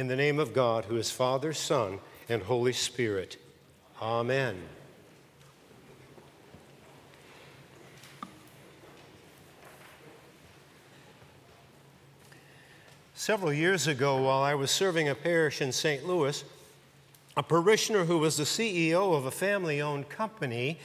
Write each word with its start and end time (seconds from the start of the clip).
In 0.00 0.08
the 0.08 0.16
name 0.16 0.38
of 0.38 0.54
God, 0.54 0.86
who 0.86 0.96
is 0.96 1.10
Father, 1.10 1.52
Son, 1.52 1.98
and 2.26 2.42
Holy 2.42 2.72
Spirit. 2.72 3.36
Amen. 4.00 4.56
Several 13.12 13.52
years 13.52 13.86
ago, 13.86 14.22
while 14.22 14.42
I 14.42 14.54
was 14.54 14.70
serving 14.70 15.10
a 15.10 15.14
parish 15.14 15.60
in 15.60 15.70
St. 15.70 16.06
Louis, 16.06 16.44
a 17.36 17.42
parishioner 17.42 18.06
who 18.06 18.16
was 18.16 18.38
the 18.38 18.44
CEO 18.44 19.14
of 19.14 19.26
a 19.26 19.30
family 19.30 19.82
owned 19.82 20.08
company 20.08 20.78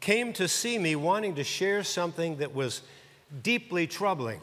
came 0.00 0.32
to 0.32 0.48
see 0.48 0.76
me 0.76 0.96
wanting 0.96 1.36
to 1.36 1.44
share 1.44 1.84
something 1.84 2.38
that 2.38 2.52
was 2.52 2.82
deeply 3.44 3.86
troubling 3.86 4.40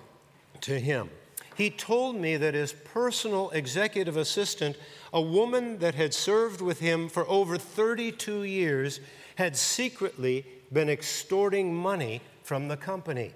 to 0.62 0.80
him. 0.80 1.10
He 1.56 1.70
told 1.70 2.16
me 2.16 2.38
that 2.38 2.54
his 2.54 2.74
personal 2.74 3.50
executive 3.52 4.18
assistant, 4.18 4.78
a 5.12 5.22
woman 5.22 5.80
that 5.80 5.96
had 5.96 6.14
served 6.14 6.62
with 6.62 6.80
him 6.80 7.10
for 7.10 7.28
over 7.30 7.58
32 7.58 8.44
years, 8.44 9.00
had 9.36 9.56
secretly 9.56 10.46
been 10.72 10.90
extorting 10.90 11.76
money 11.76 12.22
from 12.44 12.68
the 12.68 12.78
company. 12.78 13.34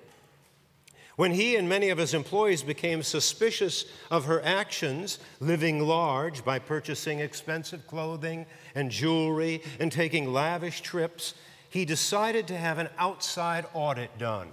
When 1.16 1.32
he 1.32 1.56
and 1.56 1.68
many 1.68 1.90
of 1.90 1.98
his 1.98 2.14
employees 2.14 2.62
became 2.62 3.02
suspicious 3.02 3.86
of 4.12 4.26
her 4.26 4.40
actions, 4.44 5.18
living 5.40 5.80
large 5.80 6.46
by 6.46 6.60
purchasing 6.60 7.20
expensive 7.20 7.88
clothing 7.88 8.46
and 8.76 8.92
jewelry 8.92 9.64
and 9.80 9.92
taking 9.92 10.32
lavish 10.32 10.82
trips, 10.82 11.34
he 11.70 11.86
decided 11.86 12.48
to 12.48 12.58
have 12.58 12.78
an 12.78 12.90
outside 13.00 13.66
audit 13.74 14.16
done. 14.20 14.50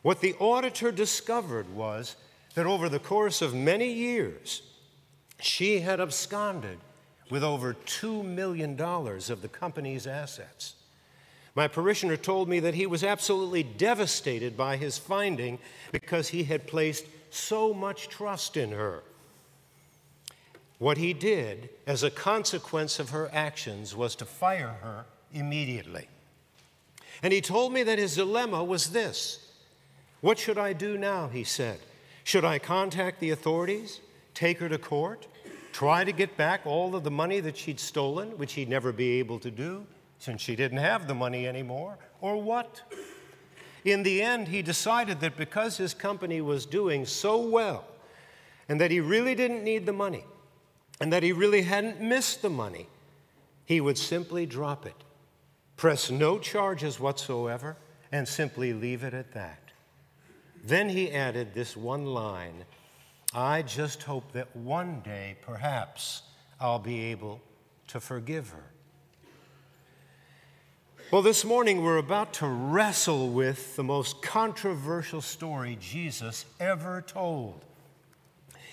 What 0.00 0.20
the 0.20 0.34
auditor 0.38 0.90
discovered 0.92 1.68
was 1.74 2.16
that 2.54 2.66
over 2.66 2.88
the 2.88 2.98
course 2.98 3.42
of 3.42 3.54
many 3.54 3.92
years, 3.92 4.62
she 5.40 5.80
had 5.80 6.00
absconded 6.00 6.78
with 7.30 7.42
over 7.42 7.74
$2 7.74 8.24
million 8.24 8.80
of 8.80 9.42
the 9.42 9.48
company's 9.48 10.06
assets. 10.06 10.74
My 11.54 11.68
parishioner 11.68 12.16
told 12.16 12.48
me 12.48 12.60
that 12.60 12.74
he 12.74 12.86
was 12.86 13.04
absolutely 13.04 13.62
devastated 13.62 14.56
by 14.56 14.76
his 14.76 14.98
finding 14.98 15.58
because 15.90 16.28
he 16.28 16.44
had 16.44 16.66
placed 16.66 17.06
so 17.30 17.74
much 17.74 18.08
trust 18.08 18.56
in 18.56 18.70
her. 18.72 19.02
What 20.78 20.98
he 20.98 21.12
did 21.12 21.70
as 21.86 22.02
a 22.02 22.10
consequence 22.10 22.98
of 22.98 23.10
her 23.10 23.30
actions 23.32 23.94
was 23.94 24.16
to 24.16 24.24
fire 24.24 24.76
her 24.82 25.04
immediately. 25.32 26.08
And 27.22 27.32
he 27.32 27.40
told 27.40 27.72
me 27.72 27.82
that 27.84 27.98
his 27.98 28.16
dilemma 28.16 28.64
was 28.64 28.90
this 28.90 29.46
What 30.20 30.38
should 30.38 30.58
I 30.58 30.72
do 30.72 30.98
now? 30.98 31.28
He 31.28 31.44
said. 31.44 31.78
Should 32.24 32.44
I 32.44 32.58
contact 32.58 33.20
the 33.20 33.30
authorities, 33.30 34.00
take 34.34 34.58
her 34.58 34.68
to 34.68 34.78
court, 34.78 35.26
try 35.72 36.04
to 36.04 36.12
get 36.12 36.36
back 36.36 36.62
all 36.64 36.94
of 36.94 37.04
the 37.04 37.10
money 37.10 37.40
that 37.40 37.56
she'd 37.56 37.80
stolen, 37.80 38.38
which 38.38 38.52
he'd 38.54 38.68
never 38.68 38.92
be 38.92 39.18
able 39.18 39.38
to 39.40 39.50
do? 39.50 39.86
since 40.22 40.40
she 40.40 40.54
didn't 40.54 40.78
have 40.78 41.08
the 41.08 41.14
money 41.16 41.48
anymore, 41.48 41.98
or 42.20 42.40
what? 42.40 42.82
In 43.84 44.04
the 44.04 44.22
end, 44.22 44.46
he 44.46 44.62
decided 44.62 45.18
that 45.18 45.36
because 45.36 45.76
his 45.76 45.94
company 45.94 46.40
was 46.40 46.64
doing 46.64 47.04
so 47.04 47.40
well, 47.40 47.84
and 48.68 48.80
that 48.80 48.92
he 48.92 49.00
really 49.00 49.34
didn't 49.34 49.64
need 49.64 49.84
the 49.84 49.92
money, 49.92 50.24
and 51.00 51.12
that 51.12 51.24
he 51.24 51.32
really 51.32 51.62
hadn't 51.62 52.00
missed 52.00 52.40
the 52.40 52.48
money, 52.48 52.86
he 53.64 53.80
would 53.80 53.98
simply 53.98 54.46
drop 54.46 54.86
it, 54.86 54.94
press 55.76 56.08
no 56.08 56.38
charges 56.38 57.00
whatsoever, 57.00 57.76
and 58.12 58.28
simply 58.28 58.72
leave 58.72 59.02
it 59.02 59.14
at 59.14 59.32
that. 59.32 59.61
Then 60.62 60.88
he 60.88 61.10
added 61.10 61.54
this 61.54 61.76
one 61.76 62.06
line 62.06 62.64
I 63.34 63.62
just 63.62 64.02
hope 64.02 64.32
that 64.32 64.54
one 64.54 65.00
day, 65.00 65.36
perhaps, 65.40 66.22
I'll 66.60 66.78
be 66.78 67.04
able 67.04 67.40
to 67.88 67.98
forgive 67.98 68.50
her. 68.50 68.72
Well, 71.10 71.22
this 71.22 71.42
morning 71.44 71.82
we're 71.82 71.96
about 71.96 72.34
to 72.34 72.46
wrestle 72.46 73.30
with 73.30 73.74
the 73.76 73.84
most 73.84 74.20
controversial 74.20 75.22
story 75.22 75.78
Jesus 75.80 76.44
ever 76.60 77.02
told. 77.06 77.64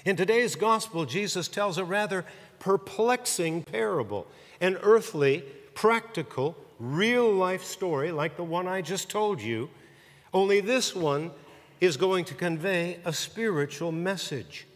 In 0.04 0.18
today's 0.18 0.56
gospel, 0.56 1.06
Jesus 1.06 1.48
tells 1.48 1.78
a 1.78 1.86
rather 1.86 2.26
perplexing 2.60 3.64
parable, 3.64 4.28
an 4.60 4.78
earthly, 4.82 5.44
practical, 5.74 6.58
real 6.80 7.32
life 7.32 7.64
story 7.64 8.12
like 8.12 8.36
the 8.36 8.44
one 8.44 8.68
I 8.68 8.82
just 8.82 9.10
told 9.10 9.42
you, 9.42 9.70
only 10.34 10.60
this 10.60 10.94
one 10.94 11.32
is 11.80 11.98
going 11.98 12.26
to 12.26 12.34
convey 12.34 13.00
a 13.06 13.14
spiritual 13.14 13.92
message. 13.92 14.68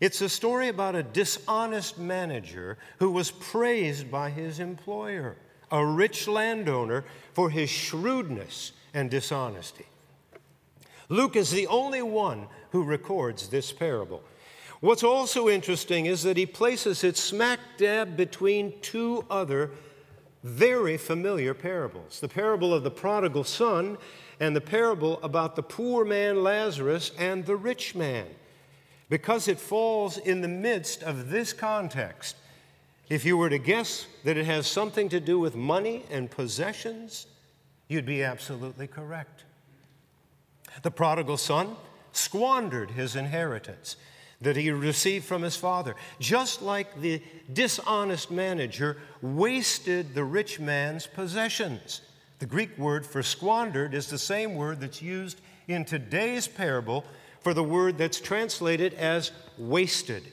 It's 0.00 0.20
a 0.20 0.28
story 0.28 0.68
about 0.68 0.94
a 0.94 1.02
dishonest 1.02 1.98
manager 1.98 2.78
who 2.98 3.10
was 3.10 3.30
praised 3.30 4.10
by 4.10 4.30
his 4.30 4.60
employer 4.60 5.36
a 5.74 5.84
rich 5.84 6.28
landowner, 6.28 7.04
for 7.32 7.50
his 7.50 7.68
shrewdness 7.68 8.72
and 8.94 9.10
dishonesty. 9.10 9.86
Luke 11.08 11.34
is 11.34 11.50
the 11.50 11.66
only 11.66 12.00
one 12.00 12.46
who 12.70 12.84
records 12.84 13.48
this 13.48 13.72
parable. 13.72 14.22
What's 14.80 15.02
also 15.02 15.48
interesting 15.48 16.06
is 16.06 16.22
that 16.22 16.36
he 16.36 16.46
places 16.46 17.02
it 17.02 17.16
smack 17.16 17.58
dab 17.76 18.16
between 18.16 18.80
two 18.82 19.24
other 19.28 19.70
very 20.44 20.98
familiar 20.98 21.54
parables 21.54 22.20
the 22.20 22.28
parable 22.28 22.74
of 22.74 22.84
the 22.84 22.90
prodigal 22.90 23.44
son 23.44 23.96
and 24.40 24.54
the 24.54 24.60
parable 24.60 25.20
about 25.22 25.56
the 25.56 25.62
poor 25.62 26.04
man 26.04 26.42
Lazarus 26.42 27.12
and 27.18 27.46
the 27.46 27.56
rich 27.56 27.94
man. 27.94 28.26
Because 29.08 29.48
it 29.48 29.58
falls 29.58 30.18
in 30.18 30.40
the 30.40 30.48
midst 30.48 31.02
of 31.02 31.30
this 31.30 31.52
context, 31.52 32.36
if 33.08 33.24
you 33.24 33.36
were 33.36 33.50
to 33.50 33.58
guess 33.58 34.06
that 34.24 34.36
it 34.36 34.46
has 34.46 34.66
something 34.66 35.08
to 35.10 35.20
do 35.20 35.38
with 35.38 35.54
money 35.54 36.04
and 36.10 36.30
possessions, 36.30 37.26
you'd 37.88 38.06
be 38.06 38.22
absolutely 38.22 38.86
correct. 38.86 39.44
The 40.82 40.90
prodigal 40.90 41.36
son 41.36 41.76
squandered 42.12 42.92
his 42.92 43.14
inheritance 43.14 43.96
that 44.40 44.56
he 44.56 44.70
received 44.70 45.24
from 45.24 45.42
his 45.42 45.56
father, 45.56 45.94
just 46.18 46.62
like 46.62 47.00
the 47.00 47.22
dishonest 47.52 48.30
manager 48.30 48.96
wasted 49.22 50.14
the 50.14 50.24
rich 50.24 50.58
man's 50.58 51.06
possessions. 51.06 52.00
The 52.44 52.50
Greek 52.50 52.76
word 52.76 53.06
for 53.06 53.22
squandered 53.22 53.94
is 53.94 54.08
the 54.08 54.18
same 54.18 54.54
word 54.54 54.80
that's 54.80 55.00
used 55.00 55.40
in 55.66 55.86
today's 55.86 56.46
parable 56.46 57.06
for 57.40 57.54
the 57.54 57.62
word 57.62 57.96
that's 57.96 58.20
translated 58.20 58.92
as 58.92 59.32
wasted. 59.56 60.24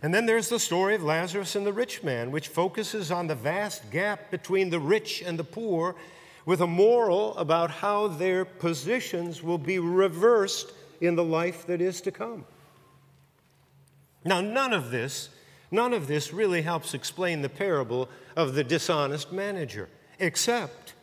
And 0.00 0.14
then 0.14 0.26
there's 0.26 0.48
the 0.48 0.60
story 0.60 0.94
of 0.94 1.02
Lazarus 1.02 1.56
and 1.56 1.66
the 1.66 1.72
rich 1.72 2.04
man, 2.04 2.30
which 2.30 2.46
focuses 2.46 3.10
on 3.10 3.26
the 3.26 3.34
vast 3.34 3.90
gap 3.90 4.30
between 4.30 4.70
the 4.70 4.78
rich 4.78 5.22
and 5.22 5.36
the 5.36 5.42
poor 5.42 5.96
with 6.46 6.60
a 6.60 6.68
moral 6.68 7.36
about 7.36 7.72
how 7.72 8.06
their 8.06 8.44
positions 8.44 9.42
will 9.42 9.58
be 9.58 9.80
reversed 9.80 10.70
in 11.00 11.16
the 11.16 11.24
life 11.24 11.66
that 11.66 11.80
is 11.80 12.00
to 12.02 12.12
come. 12.12 12.44
Now, 14.24 14.40
none 14.40 14.72
of 14.72 14.92
this, 14.92 15.30
none 15.72 15.92
of 15.92 16.06
this 16.06 16.32
really 16.32 16.62
helps 16.62 16.94
explain 16.94 17.42
the 17.42 17.48
parable 17.48 18.08
of 18.36 18.54
the 18.54 18.62
dishonest 18.62 19.32
manager, 19.32 19.88
except 20.20 20.94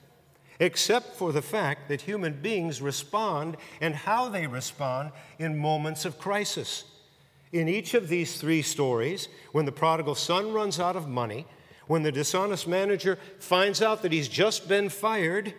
except 0.59 1.15
for 1.15 1.31
the 1.31 1.41
fact 1.41 1.87
that 1.87 2.01
human 2.01 2.33
beings 2.33 2.81
respond 2.81 3.57
and 3.81 3.93
how 3.93 4.29
they 4.29 4.47
respond 4.47 5.11
in 5.37 5.57
moments 5.57 6.05
of 6.05 6.17
crisis. 6.17 6.83
In 7.51 7.69
each 7.69 7.93
of 7.93 8.09
these 8.09 8.39
three 8.39 8.61
stories, 8.61 9.27
when 9.51 9.65
the 9.65 9.71
prodigal 9.71 10.15
son 10.15 10.51
runs 10.53 10.79
out 10.79 10.95
of 10.95 11.07
money, 11.07 11.45
when 11.85 12.03
the 12.03 12.11
dishonest 12.11 12.67
manager 12.67 13.17
finds 13.39 13.81
out 13.81 14.01
that 14.01 14.11
he's 14.11 14.27
just 14.27 14.67
been 14.67 14.89
fired, 14.89 15.53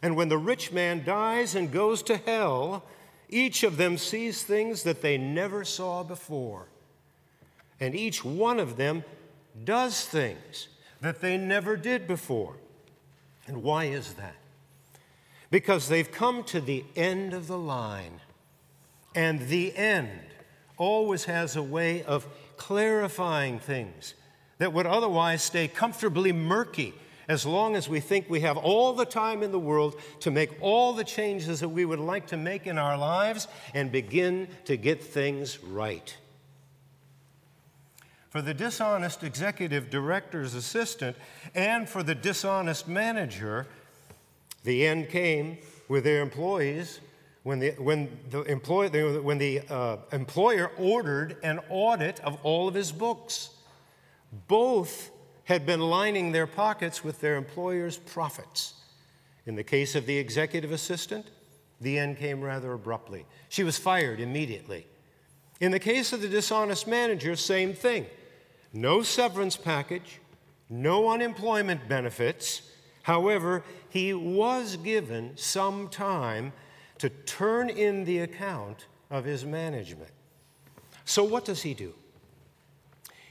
and 0.00 0.16
when 0.16 0.28
the 0.28 0.38
rich 0.38 0.72
man 0.72 1.04
dies 1.04 1.54
and 1.54 1.70
goes 1.70 2.02
to 2.04 2.16
hell, 2.16 2.84
each 3.28 3.62
of 3.62 3.76
them 3.76 3.98
sees 3.98 4.42
things 4.42 4.82
that 4.84 5.02
they 5.02 5.18
never 5.18 5.64
saw 5.64 6.02
before. 6.02 6.68
And 7.78 7.94
each 7.94 8.24
one 8.24 8.58
of 8.58 8.76
them 8.76 9.04
does 9.64 10.06
things 10.06 10.68
that 11.00 11.20
they 11.20 11.36
never 11.36 11.76
did 11.76 12.06
before. 12.06 12.54
And 13.50 13.64
why 13.64 13.86
is 13.86 14.12
that? 14.12 14.36
Because 15.50 15.88
they've 15.88 16.12
come 16.12 16.44
to 16.44 16.60
the 16.60 16.84
end 16.94 17.34
of 17.34 17.48
the 17.48 17.58
line. 17.58 18.20
And 19.12 19.48
the 19.48 19.76
end 19.76 20.20
always 20.76 21.24
has 21.24 21.56
a 21.56 21.62
way 21.62 22.04
of 22.04 22.28
clarifying 22.56 23.58
things 23.58 24.14
that 24.58 24.72
would 24.72 24.86
otherwise 24.86 25.42
stay 25.42 25.66
comfortably 25.66 26.32
murky 26.32 26.94
as 27.26 27.44
long 27.44 27.74
as 27.74 27.88
we 27.88 27.98
think 27.98 28.30
we 28.30 28.38
have 28.42 28.56
all 28.56 28.92
the 28.92 29.04
time 29.04 29.42
in 29.42 29.50
the 29.50 29.58
world 29.58 30.00
to 30.20 30.30
make 30.30 30.50
all 30.60 30.92
the 30.92 31.02
changes 31.02 31.58
that 31.58 31.70
we 31.70 31.84
would 31.84 31.98
like 31.98 32.28
to 32.28 32.36
make 32.36 32.68
in 32.68 32.78
our 32.78 32.96
lives 32.96 33.48
and 33.74 33.90
begin 33.90 34.46
to 34.64 34.76
get 34.76 35.02
things 35.02 35.60
right. 35.64 36.16
For 38.30 38.40
the 38.40 38.54
dishonest 38.54 39.24
executive 39.24 39.90
director's 39.90 40.54
assistant 40.54 41.16
and 41.52 41.88
for 41.88 42.04
the 42.04 42.14
dishonest 42.14 42.86
manager, 42.86 43.66
the 44.62 44.86
end 44.86 45.08
came 45.08 45.58
with 45.88 46.04
their 46.04 46.22
employees 46.22 47.00
when 47.42 47.58
the, 47.58 47.70
when 47.72 48.08
the, 48.30 48.42
employer, 48.42 49.20
when 49.20 49.38
the 49.38 49.62
uh, 49.68 49.96
employer 50.12 50.70
ordered 50.78 51.38
an 51.42 51.58
audit 51.68 52.20
of 52.20 52.38
all 52.44 52.68
of 52.68 52.74
his 52.74 52.92
books. 52.92 53.50
Both 54.46 55.10
had 55.44 55.66
been 55.66 55.80
lining 55.80 56.30
their 56.30 56.46
pockets 56.46 57.02
with 57.02 57.20
their 57.20 57.34
employer's 57.34 57.96
profits. 57.96 58.74
In 59.44 59.56
the 59.56 59.64
case 59.64 59.96
of 59.96 60.06
the 60.06 60.16
executive 60.16 60.70
assistant, 60.70 61.26
the 61.80 61.98
end 61.98 62.18
came 62.18 62.40
rather 62.40 62.72
abruptly. 62.74 63.26
She 63.48 63.64
was 63.64 63.76
fired 63.76 64.20
immediately. 64.20 64.86
In 65.58 65.72
the 65.72 65.80
case 65.80 66.12
of 66.12 66.22
the 66.22 66.28
dishonest 66.28 66.86
manager, 66.86 67.34
same 67.34 67.74
thing. 67.74 68.06
No 68.72 69.02
severance 69.02 69.56
package, 69.56 70.20
no 70.68 71.10
unemployment 71.10 71.88
benefits. 71.88 72.62
However, 73.02 73.64
he 73.88 74.14
was 74.14 74.76
given 74.76 75.36
some 75.36 75.88
time 75.88 76.52
to 76.98 77.08
turn 77.08 77.70
in 77.70 78.04
the 78.04 78.20
account 78.20 78.86
of 79.10 79.24
his 79.24 79.44
management. 79.44 80.10
So, 81.04 81.24
what 81.24 81.44
does 81.44 81.62
he 81.62 81.74
do? 81.74 81.94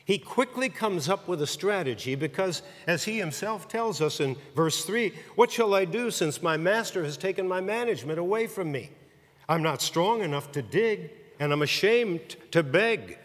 He 0.03 0.17
quickly 0.17 0.69
comes 0.69 1.07
up 1.07 1.27
with 1.27 1.39
a 1.41 1.47
strategy 1.47 2.15
because, 2.15 2.63
as 2.87 3.03
he 3.03 3.19
himself 3.19 3.67
tells 3.67 4.01
us 4.01 4.19
in 4.19 4.35
verse 4.55 4.83
3, 4.83 5.13
what 5.35 5.51
shall 5.51 5.75
I 5.75 5.85
do 5.85 6.09
since 6.09 6.41
my 6.41 6.57
master 6.57 7.03
has 7.03 7.15
taken 7.15 7.47
my 7.47 7.61
management 7.61 8.17
away 8.17 8.47
from 8.47 8.71
me? 8.71 8.89
I'm 9.47 9.61
not 9.61 9.83
strong 9.83 10.21
enough 10.21 10.51
to 10.53 10.63
dig, 10.63 11.11
and 11.39 11.53
I'm 11.53 11.61
ashamed 11.61 12.37
to 12.51 12.63
beg. 12.63 13.19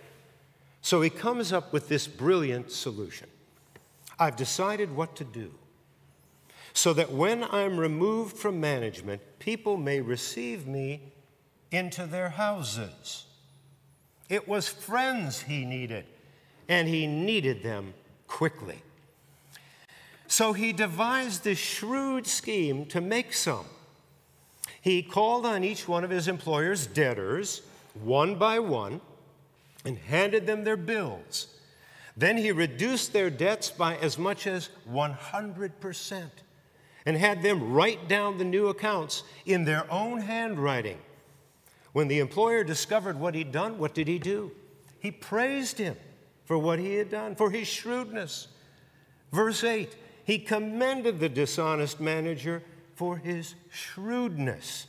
So 0.85 1.01
he 1.01 1.09
comes 1.09 1.51
up 1.51 1.73
with 1.73 1.89
this 1.89 2.07
brilliant 2.07 2.71
solution 2.71 3.27
I've 4.19 4.37
decided 4.37 4.95
what 4.95 5.17
to 5.17 5.25
do 5.25 5.51
so 6.75 6.93
that 6.93 7.11
when 7.11 7.43
I'm 7.43 7.81
removed 7.81 8.37
from 8.37 8.61
management, 8.61 9.23
people 9.39 9.79
may 9.79 10.03
receive 10.03 10.67
me 10.67 11.01
into 11.71 12.05
their 12.05 12.29
houses. 12.29 13.25
It 14.29 14.47
was 14.47 14.69
friends 14.69 15.41
he 15.41 15.65
needed, 15.65 16.05
and 16.69 16.87
he 16.87 17.07
needed 17.07 17.63
them 17.63 17.95
quickly. 18.27 18.83
So 20.27 20.53
he 20.53 20.75
devised 20.75 21.45
this 21.45 21.59
shrewd 21.59 22.27
scheme 22.27 22.85
to 22.87 23.01
make 23.01 23.33
some. 23.33 23.65
He 24.83 25.03
called 25.03 25.47
on 25.47 25.65
each 25.65 25.89
one 25.89 26.05
of 26.05 26.11
his 26.11 26.29
employer's 26.29 26.87
debtors, 26.87 27.63
one 27.95 28.35
by 28.35 28.59
one, 28.59 29.01
and 29.85 29.99
handed 29.99 30.47
them 30.47 30.65
their 30.65 30.77
bills. 30.77 31.49
Then 32.17 32.37
he 32.37 32.53
reduced 32.53 33.13
their 33.13 33.31
debts 33.31 33.71
by 33.71 33.97
as 33.97 34.19
much 34.19 34.47
as 34.47 34.71
100% 34.91 36.23
and 37.07 37.17
had 37.17 37.43
them 37.43 37.73
write 37.73 38.09
down 38.09 38.39
the 38.39 38.45
new 38.45 38.69
accounts 38.69 39.25
in 39.45 39.65
their 39.65 39.91
own 39.93 40.21
handwriting. 40.21 40.99
When 41.93 42.09
the 42.09 42.21
employer 42.21 42.65
discovered 42.65 43.19
what 43.19 43.35
he'd 43.35 43.53
done, 43.53 43.79
what 43.79 43.95
did 43.95 44.09
he 44.09 44.19
do? 44.19 44.53
He 45.01 45.11
praised 45.11 45.79
him 45.79 45.97
for 46.45 46.59
what 46.59 46.79
he 46.79 46.95
had 46.95 47.11
done, 47.11 47.35
for 47.35 47.51
his 47.51 47.69
shrewdness. 47.69 48.49
Verse 49.33 49.63
8, 49.63 49.95
he 50.25 50.39
commended 50.39 51.21
the 51.21 51.29
dishonest 51.29 52.01
manager 52.01 52.63
for 52.95 53.17
his 53.17 53.55
shrewdness. 53.71 54.87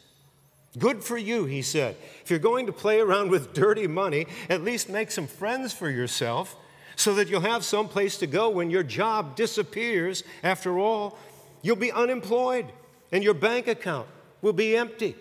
Good 0.78 1.04
for 1.04 1.18
you, 1.18 1.46
he 1.46 1.62
said. 1.62 1.96
If 2.24 2.30
you're 2.30 2.40
going 2.40 2.66
to 2.66 2.74
play 2.74 3.00
around 3.00 3.30
with 3.30 3.54
dirty 3.54 3.88
money, 3.88 4.28
at 4.50 4.64
least 4.64 4.90
make 4.90 5.12
some 5.12 5.28
friends 5.28 5.74
for 5.74 5.90
yourself 5.90 6.56
so 6.96 7.14
that 7.16 7.30
you'll 7.30 7.42
have 7.42 7.64
some 7.64 7.88
place 7.88 8.18
to 8.18 8.28
go 8.28 8.50
when 8.50 8.70
your 8.70 8.84
job 8.84 9.36
disappears. 9.36 10.24
After 10.44 10.78
all, 10.78 11.18
You'll 11.66 11.76
be 11.76 11.92
unemployed 11.92 12.72
and 13.12 13.24
your 13.24 13.34
bank 13.34 13.68
account 13.68 14.08
will 14.44 14.54
be 14.54 14.78
empty. 14.78 15.16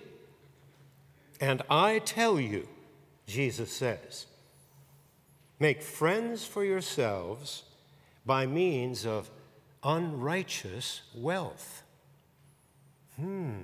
And 1.40 1.62
I 1.70 2.00
tell 2.00 2.38
you, 2.38 2.68
Jesus 3.26 3.72
says, 3.72 4.26
make 5.58 5.80
friends 5.80 6.44
for 6.44 6.62
yourselves 6.62 7.62
by 8.26 8.44
means 8.44 9.06
of 9.06 9.30
unrighteous 9.82 11.00
wealth. 11.14 11.82
Hmm. 13.16 13.62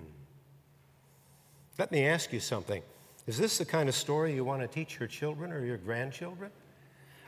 Let 1.80 1.92
me 1.92 2.06
ask 2.06 2.30
you 2.30 2.40
something. 2.40 2.82
Is 3.26 3.38
this 3.38 3.56
the 3.56 3.64
kind 3.64 3.88
of 3.88 3.94
story 3.94 4.34
you 4.34 4.44
want 4.44 4.60
to 4.60 4.68
teach 4.68 5.00
your 5.00 5.06
children 5.06 5.50
or 5.50 5.64
your 5.64 5.78
grandchildren? 5.78 6.50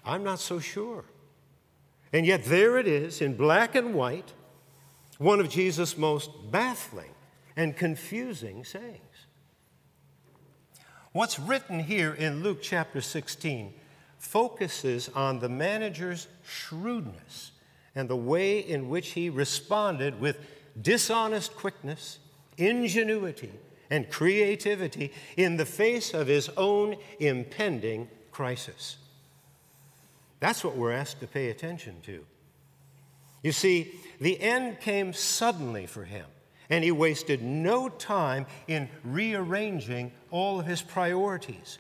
I'm 0.04 0.22
not 0.22 0.40
so 0.40 0.58
sure. 0.58 1.06
And 2.12 2.26
yet, 2.26 2.44
there 2.44 2.76
it 2.76 2.86
is 2.86 3.22
in 3.22 3.34
black 3.34 3.74
and 3.74 3.94
white 3.94 4.34
one 5.16 5.40
of 5.40 5.48
Jesus' 5.48 5.96
most 5.96 6.28
baffling 6.50 7.14
and 7.56 7.74
confusing 7.74 8.62
sayings. 8.62 9.24
What's 11.12 11.38
written 11.38 11.80
here 11.80 12.12
in 12.12 12.42
Luke 12.42 12.58
chapter 12.60 13.00
16 13.00 13.72
focuses 14.18 15.08
on 15.14 15.38
the 15.38 15.48
manager's 15.48 16.28
shrewdness 16.44 17.52
and 17.94 18.06
the 18.06 18.16
way 18.16 18.58
in 18.58 18.90
which 18.90 19.12
he 19.12 19.30
responded 19.30 20.20
with 20.20 20.36
dishonest 20.78 21.56
quickness, 21.56 22.18
ingenuity, 22.58 23.52
and 23.92 24.08
creativity 24.10 25.12
in 25.36 25.58
the 25.58 25.66
face 25.66 26.14
of 26.14 26.26
his 26.26 26.48
own 26.56 26.96
impending 27.20 28.08
crisis. 28.32 28.96
That's 30.40 30.64
what 30.64 30.76
we're 30.76 30.92
asked 30.92 31.20
to 31.20 31.26
pay 31.26 31.50
attention 31.50 31.96
to. 32.06 32.24
You 33.42 33.52
see, 33.52 33.92
the 34.18 34.40
end 34.40 34.80
came 34.80 35.12
suddenly 35.12 35.84
for 35.84 36.04
him, 36.04 36.24
and 36.70 36.82
he 36.82 36.90
wasted 36.90 37.42
no 37.42 37.90
time 37.90 38.46
in 38.66 38.88
rearranging 39.04 40.10
all 40.30 40.58
of 40.58 40.64
his 40.64 40.80
priorities. 40.80 41.78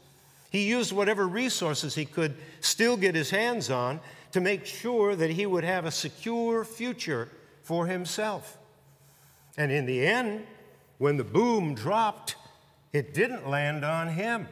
He 0.50 0.68
used 0.68 0.92
whatever 0.92 1.26
resources 1.26 1.94
he 1.94 2.04
could 2.04 2.36
still 2.60 2.98
get 2.98 3.14
his 3.14 3.30
hands 3.30 3.70
on 3.70 4.00
to 4.32 4.40
make 4.42 4.66
sure 4.66 5.16
that 5.16 5.30
he 5.30 5.46
would 5.46 5.64
have 5.64 5.86
a 5.86 5.90
secure 5.90 6.62
future 6.66 7.30
for 7.62 7.86
himself. 7.86 8.58
And 9.56 9.72
in 9.72 9.86
the 9.86 10.06
end, 10.06 10.46
when 11.02 11.16
the 11.16 11.24
boom 11.24 11.74
dropped, 11.74 12.36
it 12.92 13.12
didn't 13.12 13.48
land 13.48 13.84
on 13.84 14.06
him. 14.06 14.46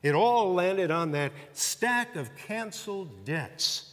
It 0.00 0.14
all 0.14 0.54
landed 0.54 0.92
on 0.92 1.10
that 1.10 1.32
stack 1.54 2.14
of 2.14 2.30
canceled 2.36 3.24
debts 3.24 3.92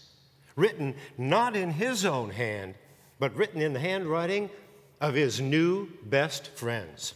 written 0.55 0.93
not 1.17 1.55
in 1.55 1.71
his 1.71 2.05
own 2.05 2.29
hand, 2.29 2.75
but 3.17 3.35
written 3.35 3.59
in 3.59 3.73
the 3.73 3.79
handwriting 3.79 4.51
of 5.01 5.15
his 5.15 5.41
new 5.41 5.89
best 6.03 6.49
friends, 6.49 7.15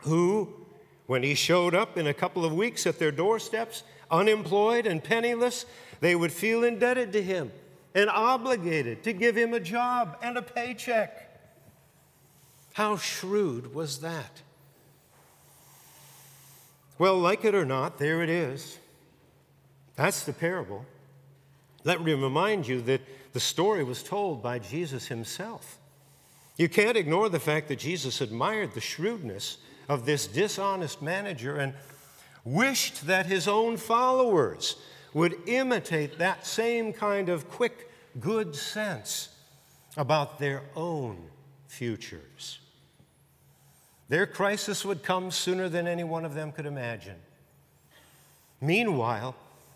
who, 0.00 0.52
when 1.06 1.22
he 1.22 1.36
showed 1.36 1.76
up 1.76 1.96
in 1.96 2.08
a 2.08 2.14
couple 2.14 2.44
of 2.44 2.52
weeks 2.52 2.88
at 2.88 2.98
their 2.98 3.12
doorsteps, 3.12 3.84
unemployed 4.10 4.88
and 4.88 5.04
penniless, 5.04 5.66
they 6.00 6.16
would 6.16 6.32
feel 6.32 6.64
indebted 6.64 7.12
to 7.12 7.22
him 7.22 7.52
and 7.94 8.10
obligated 8.10 9.04
to 9.04 9.12
give 9.12 9.36
him 9.36 9.54
a 9.54 9.60
job 9.60 10.16
and 10.20 10.36
a 10.36 10.42
paycheck. 10.42 11.33
How 12.74 12.96
shrewd 12.96 13.72
was 13.72 14.00
that? 14.00 14.42
Well, 16.98 17.16
like 17.16 17.44
it 17.44 17.54
or 17.54 17.64
not, 17.64 17.98
there 17.98 18.20
it 18.20 18.28
is. 18.28 18.78
That's 19.94 20.24
the 20.24 20.32
parable. 20.32 20.84
Let 21.84 22.02
me 22.02 22.14
remind 22.14 22.66
you 22.66 22.80
that 22.82 23.00
the 23.32 23.38
story 23.38 23.84
was 23.84 24.02
told 24.02 24.42
by 24.42 24.58
Jesus 24.58 25.06
himself. 25.06 25.78
You 26.56 26.68
can't 26.68 26.96
ignore 26.96 27.28
the 27.28 27.38
fact 27.38 27.68
that 27.68 27.78
Jesus 27.78 28.20
admired 28.20 28.72
the 28.74 28.80
shrewdness 28.80 29.58
of 29.88 30.04
this 30.04 30.26
dishonest 30.26 31.00
manager 31.00 31.56
and 31.56 31.74
wished 32.44 33.06
that 33.06 33.26
his 33.26 33.46
own 33.46 33.76
followers 33.76 34.74
would 35.12 35.36
imitate 35.46 36.18
that 36.18 36.44
same 36.44 36.92
kind 36.92 37.28
of 37.28 37.48
quick, 37.48 37.88
good 38.18 38.56
sense 38.56 39.28
about 39.96 40.40
their 40.40 40.62
own 40.74 41.18
futures. 41.68 42.58
Their 44.14 44.26
crisis 44.26 44.84
would 44.84 45.02
come 45.02 45.32
sooner 45.32 45.68
than 45.68 45.88
any 45.88 46.04
one 46.04 46.24
of 46.24 46.34
them 46.34 46.52
could 46.52 46.66
imagine. 46.66 47.16
Meanwhile, 48.60 49.34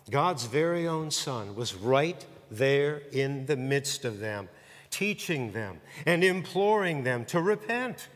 God's 0.09 0.45
very 0.45 0.87
own 0.87 1.11
Son 1.11 1.57
was 1.57 1.75
right 1.75 2.25
there 2.49 3.01
in 3.11 3.47
the 3.47 3.57
midst 3.57 4.05
of 4.05 4.21
them, 4.21 4.47
teaching 4.91 5.51
them 5.51 5.81
and 6.05 6.23
imploring 6.23 7.03
them 7.03 7.25
to 7.25 7.41
repent 7.41 8.07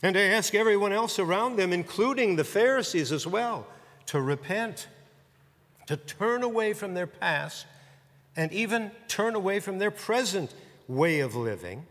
and 0.00 0.14
to 0.14 0.20
ask 0.20 0.54
everyone 0.54 0.92
else 0.92 1.18
around 1.18 1.56
them, 1.56 1.72
including 1.72 2.36
the 2.36 2.44
Pharisees 2.44 3.10
as 3.10 3.26
well, 3.26 3.66
to 4.06 4.20
repent, 4.20 4.86
to 5.88 5.96
turn 5.96 6.44
away 6.44 6.72
from 6.72 6.94
their 6.94 7.08
past 7.08 7.66
and 8.36 8.52
even 8.52 8.92
turn 9.08 9.34
away 9.34 9.58
from 9.58 9.80
their 9.80 9.90
present 9.90 10.54
way 10.86 11.18
of 11.18 11.34
living, 11.34 11.84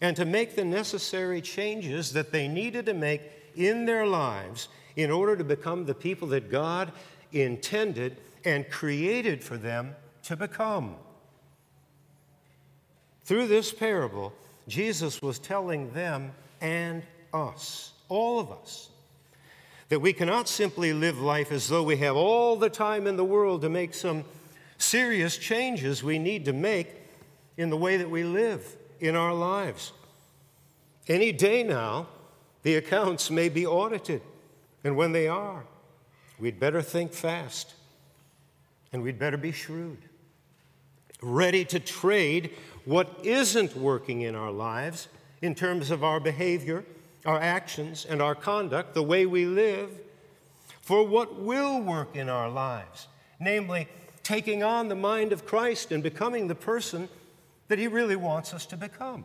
and 0.00 0.16
to 0.16 0.24
make 0.24 0.56
the 0.56 0.64
necessary 0.64 1.40
changes 1.40 2.12
that 2.12 2.32
they 2.32 2.48
needed 2.48 2.86
to 2.86 2.94
make 2.94 3.22
in 3.54 3.86
their 3.86 4.06
lives 4.06 4.68
in 4.96 5.10
order 5.10 5.36
to 5.36 5.44
become 5.44 5.86
the 5.86 5.94
people 5.94 6.28
that 6.28 6.50
God 6.50 6.92
intended 7.32 8.16
and 8.44 8.68
created 8.70 9.42
for 9.42 9.56
them 9.56 9.94
to 10.24 10.36
become. 10.36 10.96
Through 13.24 13.48
this 13.48 13.72
parable, 13.72 14.32
Jesus 14.68 15.22
was 15.22 15.38
telling 15.38 15.92
them 15.92 16.32
and 16.60 17.02
us, 17.32 17.92
all 18.08 18.38
of 18.38 18.50
us, 18.50 18.90
that 19.88 20.00
we 20.00 20.12
cannot 20.12 20.48
simply 20.48 20.92
live 20.92 21.18
life 21.20 21.52
as 21.52 21.68
though 21.68 21.82
we 21.82 21.96
have 21.98 22.16
all 22.16 22.56
the 22.56 22.70
time 22.70 23.06
in 23.06 23.16
the 23.16 23.24
world 23.24 23.62
to 23.62 23.68
make 23.68 23.94
some 23.94 24.24
serious 24.78 25.36
changes 25.36 26.02
we 26.02 26.18
need 26.18 26.44
to 26.44 26.52
make 26.52 26.88
in 27.56 27.70
the 27.70 27.76
way 27.76 27.96
that 27.96 28.10
we 28.10 28.24
live 28.24 28.76
in 29.00 29.16
our 29.16 29.34
lives. 29.34 29.92
Any 31.08 31.32
day 31.32 31.62
now, 31.62 32.08
the 32.62 32.76
accounts 32.76 33.30
may 33.30 33.48
be 33.48 33.66
audited, 33.66 34.22
and 34.82 34.96
when 34.96 35.12
they 35.12 35.28
are, 35.28 35.64
we'd 36.38 36.58
better 36.58 36.80
think 36.82 37.12
fast 37.12 37.74
and 38.92 39.02
we'd 39.02 39.18
better 39.18 39.36
be 39.36 39.52
shrewd, 39.52 39.98
ready 41.20 41.64
to 41.64 41.80
trade 41.80 42.50
what 42.84 43.08
isn't 43.22 43.76
working 43.76 44.22
in 44.22 44.34
our 44.34 44.52
lives 44.52 45.08
in 45.42 45.54
terms 45.54 45.90
of 45.90 46.04
our 46.04 46.20
behavior, 46.20 46.84
our 47.26 47.40
actions, 47.40 48.06
and 48.08 48.22
our 48.22 48.34
conduct, 48.34 48.94
the 48.94 49.02
way 49.02 49.26
we 49.26 49.46
live, 49.46 49.90
for 50.80 51.06
what 51.06 51.40
will 51.40 51.80
work 51.80 52.14
in 52.14 52.28
our 52.28 52.48
lives, 52.48 53.08
namely, 53.40 53.88
taking 54.22 54.62
on 54.62 54.88
the 54.88 54.94
mind 54.94 55.32
of 55.32 55.44
Christ 55.44 55.92
and 55.92 56.02
becoming 56.02 56.48
the 56.48 56.54
person 56.54 57.08
that 57.68 57.78
He 57.78 57.88
really 57.88 58.16
wants 58.16 58.52
us 58.52 58.66
to 58.66 58.76
become. 58.76 59.24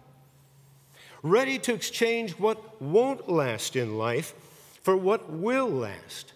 Ready 1.21 1.59
to 1.59 1.73
exchange 1.73 2.39
what 2.39 2.81
won't 2.81 3.29
last 3.29 3.75
in 3.75 3.97
life 3.97 4.33
for 4.81 4.95
what 4.95 5.29
will 5.29 5.69
last, 5.69 6.33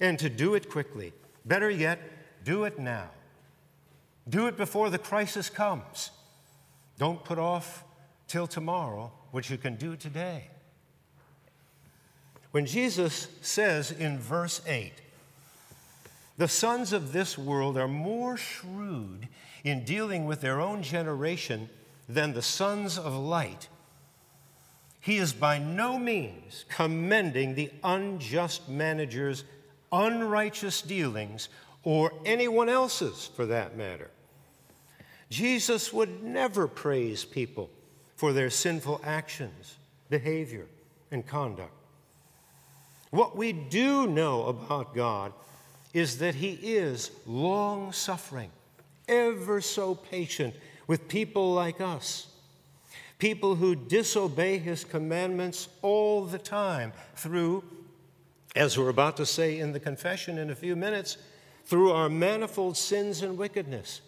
and 0.00 0.18
to 0.18 0.28
do 0.28 0.54
it 0.54 0.68
quickly. 0.68 1.12
Better 1.44 1.70
yet, 1.70 2.00
do 2.44 2.64
it 2.64 2.78
now. 2.78 3.10
Do 4.28 4.46
it 4.46 4.56
before 4.56 4.90
the 4.90 4.98
crisis 4.98 5.48
comes. 5.48 6.10
Don't 6.98 7.24
put 7.24 7.38
off 7.38 7.84
till 8.26 8.46
tomorrow 8.46 9.12
what 9.30 9.48
you 9.50 9.56
can 9.56 9.76
do 9.76 9.96
today. 9.96 10.48
When 12.50 12.66
Jesus 12.66 13.28
says 13.42 13.90
in 13.90 14.18
verse 14.18 14.60
8, 14.66 14.92
the 16.36 16.48
sons 16.48 16.92
of 16.92 17.12
this 17.12 17.38
world 17.38 17.76
are 17.76 17.88
more 17.88 18.36
shrewd 18.36 19.28
in 19.64 19.84
dealing 19.84 20.26
with 20.26 20.40
their 20.40 20.60
own 20.60 20.82
generation 20.82 21.68
than 22.08 22.34
the 22.34 22.42
sons 22.42 22.98
of 22.98 23.14
light. 23.14 23.68
He 25.00 25.16
is 25.16 25.32
by 25.32 25.58
no 25.58 25.98
means 25.98 26.64
commending 26.68 27.54
the 27.54 27.70
unjust 27.82 28.68
manager's 28.68 29.44
unrighteous 29.90 30.82
dealings 30.82 31.48
or 31.82 32.12
anyone 32.24 32.68
else's 32.68 33.30
for 33.34 33.46
that 33.46 33.76
matter. 33.76 34.10
Jesus 35.30 35.92
would 35.92 36.22
never 36.22 36.68
praise 36.68 37.24
people 37.24 37.70
for 38.16 38.32
their 38.32 38.50
sinful 38.50 39.00
actions, 39.04 39.76
behavior, 40.08 40.66
and 41.10 41.26
conduct. 41.26 41.72
What 43.10 43.36
we 43.36 43.52
do 43.52 44.06
know 44.06 44.46
about 44.46 44.94
God 44.94 45.32
is 45.92 46.18
that 46.18 46.34
He 46.34 46.52
is 46.52 47.10
long 47.26 47.92
suffering, 47.92 48.50
ever 49.08 49.60
so 49.60 49.94
patient 49.94 50.54
with 50.86 51.08
people 51.08 51.52
like 51.52 51.80
us, 51.80 52.28
people 53.18 53.56
who 53.56 53.74
disobey 53.74 54.58
His 54.58 54.84
commandments 54.84 55.68
all 55.82 56.24
the 56.24 56.38
time 56.38 56.92
through, 57.16 57.64
as 58.54 58.78
we're 58.78 58.88
about 58.88 59.16
to 59.16 59.26
say 59.26 59.58
in 59.58 59.72
the 59.72 59.80
confession 59.80 60.38
in 60.38 60.50
a 60.50 60.54
few 60.54 60.76
minutes, 60.76 61.16
through 61.64 61.92
our 61.92 62.08
manifold 62.08 62.76
sins 62.76 63.22
and 63.22 63.38
wickedness, 63.38 64.02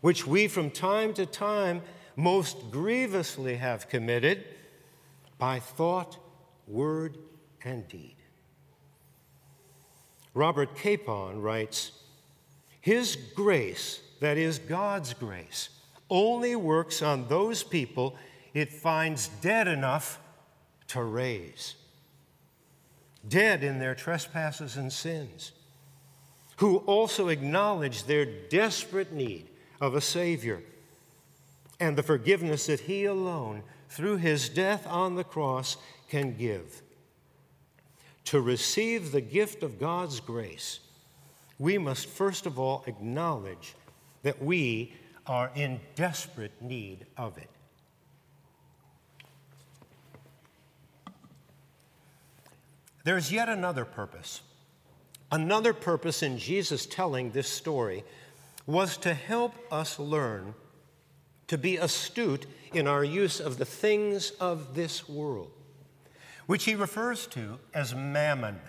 which 0.00 0.26
we 0.26 0.48
from 0.48 0.70
time 0.70 1.12
to 1.14 1.26
time 1.26 1.82
most 2.16 2.70
grievously 2.70 3.56
have 3.56 3.88
committed 3.88 4.44
by 5.38 5.58
thought, 5.58 6.18
word, 6.66 7.16
and 7.64 7.86
deed. 7.88 8.16
Robert 10.34 10.76
Capon 10.76 11.40
writes 11.40 11.92
His 12.80 13.16
grace, 13.34 14.00
that 14.20 14.38
is 14.38 14.58
God's 14.58 15.14
grace, 15.14 15.70
only 16.08 16.54
works 16.56 17.02
on 17.02 17.28
those 17.28 17.62
people 17.62 18.16
it 18.52 18.72
finds 18.72 19.28
dead 19.40 19.68
enough 19.68 20.18
to 20.88 21.02
raise. 21.02 21.76
Dead 23.26 23.62
in 23.62 23.78
their 23.78 23.94
trespasses 23.94 24.76
and 24.76 24.92
sins, 24.92 25.52
who 26.56 26.78
also 26.78 27.28
acknowledge 27.28 28.04
their 28.04 28.24
desperate 28.24 29.12
need 29.12 29.46
of 29.80 29.94
a 29.94 30.00
Savior 30.00 30.62
and 31.78 31.96
the 31.96 32.02
forgiveness 32.02 32.66
that 32.66 32.80
He 32.80 33.04
alone, 33.04 33.62
through 33.88 34.16
His 34.16 34.48
death 34.48 34.86
on 34.86 35.14
the 35.14 35.24
cross, 35.24 35.76
can 36.08 36.36
give. 36.36 36.82
To 38.24 38.40
receive 38.40 39.12
the 39.12 39.20
gift 39.20 39.62
of 39.62 39.80
God's 39.80 40.20
grace, 40.20 40.80
we 41.58 41.78
must 41.78 42.06
first 42.06 42.46
of 42.46 42.58
all 42.58 42.84
acknowledge 42.86 43.74
that 44.22 44.42
we 44.42 44.94
are 45.26 45.50
in 45.54 45.80
desperate 45.94 46.60
need 46.60 47.06
of 47.16 47.38
it. 47.38 47.50
There's 53.04 53.32
yet 53.32 53.48
another 53.48 53.84
purpose. 53.84 54.42
Another 55.32 55.72
purpose 55.72 56.22
in 56.22 56.38
Jesus 56.38 56.86
telling 56.86 57.30
this 57.30 57.48
story 57.48 58.04
was 58.66 58.96
to 58.98 59.14
help 59.14 59.54
us 59.70 59.98
learn 59.98 60.54
to 61.46 61.56
be 61.56 61.76
astute 61.76 62.46
in 62.72 62.86
our 62.86 63.02
use 63.02 63.40
of 63.40 63.58
the 63.58 63.64
things 63.64 64.30
of 64.32 64.74
this 64.74 65.08
world, 65.08 65.50
which 66.46 66.64
he 66.64 66.74
refers 66.74 67.26
to 67.28 67.58
as 67.74 67.94
mammon. 67.94 68.60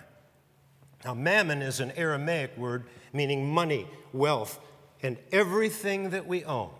Now, 1.04 1.14
mammon 1.14 1.62
is 1.62 1.80
an 1.80 1.92
Aramaic 1.92 2.56
word 2.56 2.84
meaning 3.12 3.52
money, 3.52 3.86
wealth, 4.12 4.58
and 5.02 5.16
everything 5.30 6.10
that 6.10 6.26
we 6.26 6.44
own. 6.44 6.70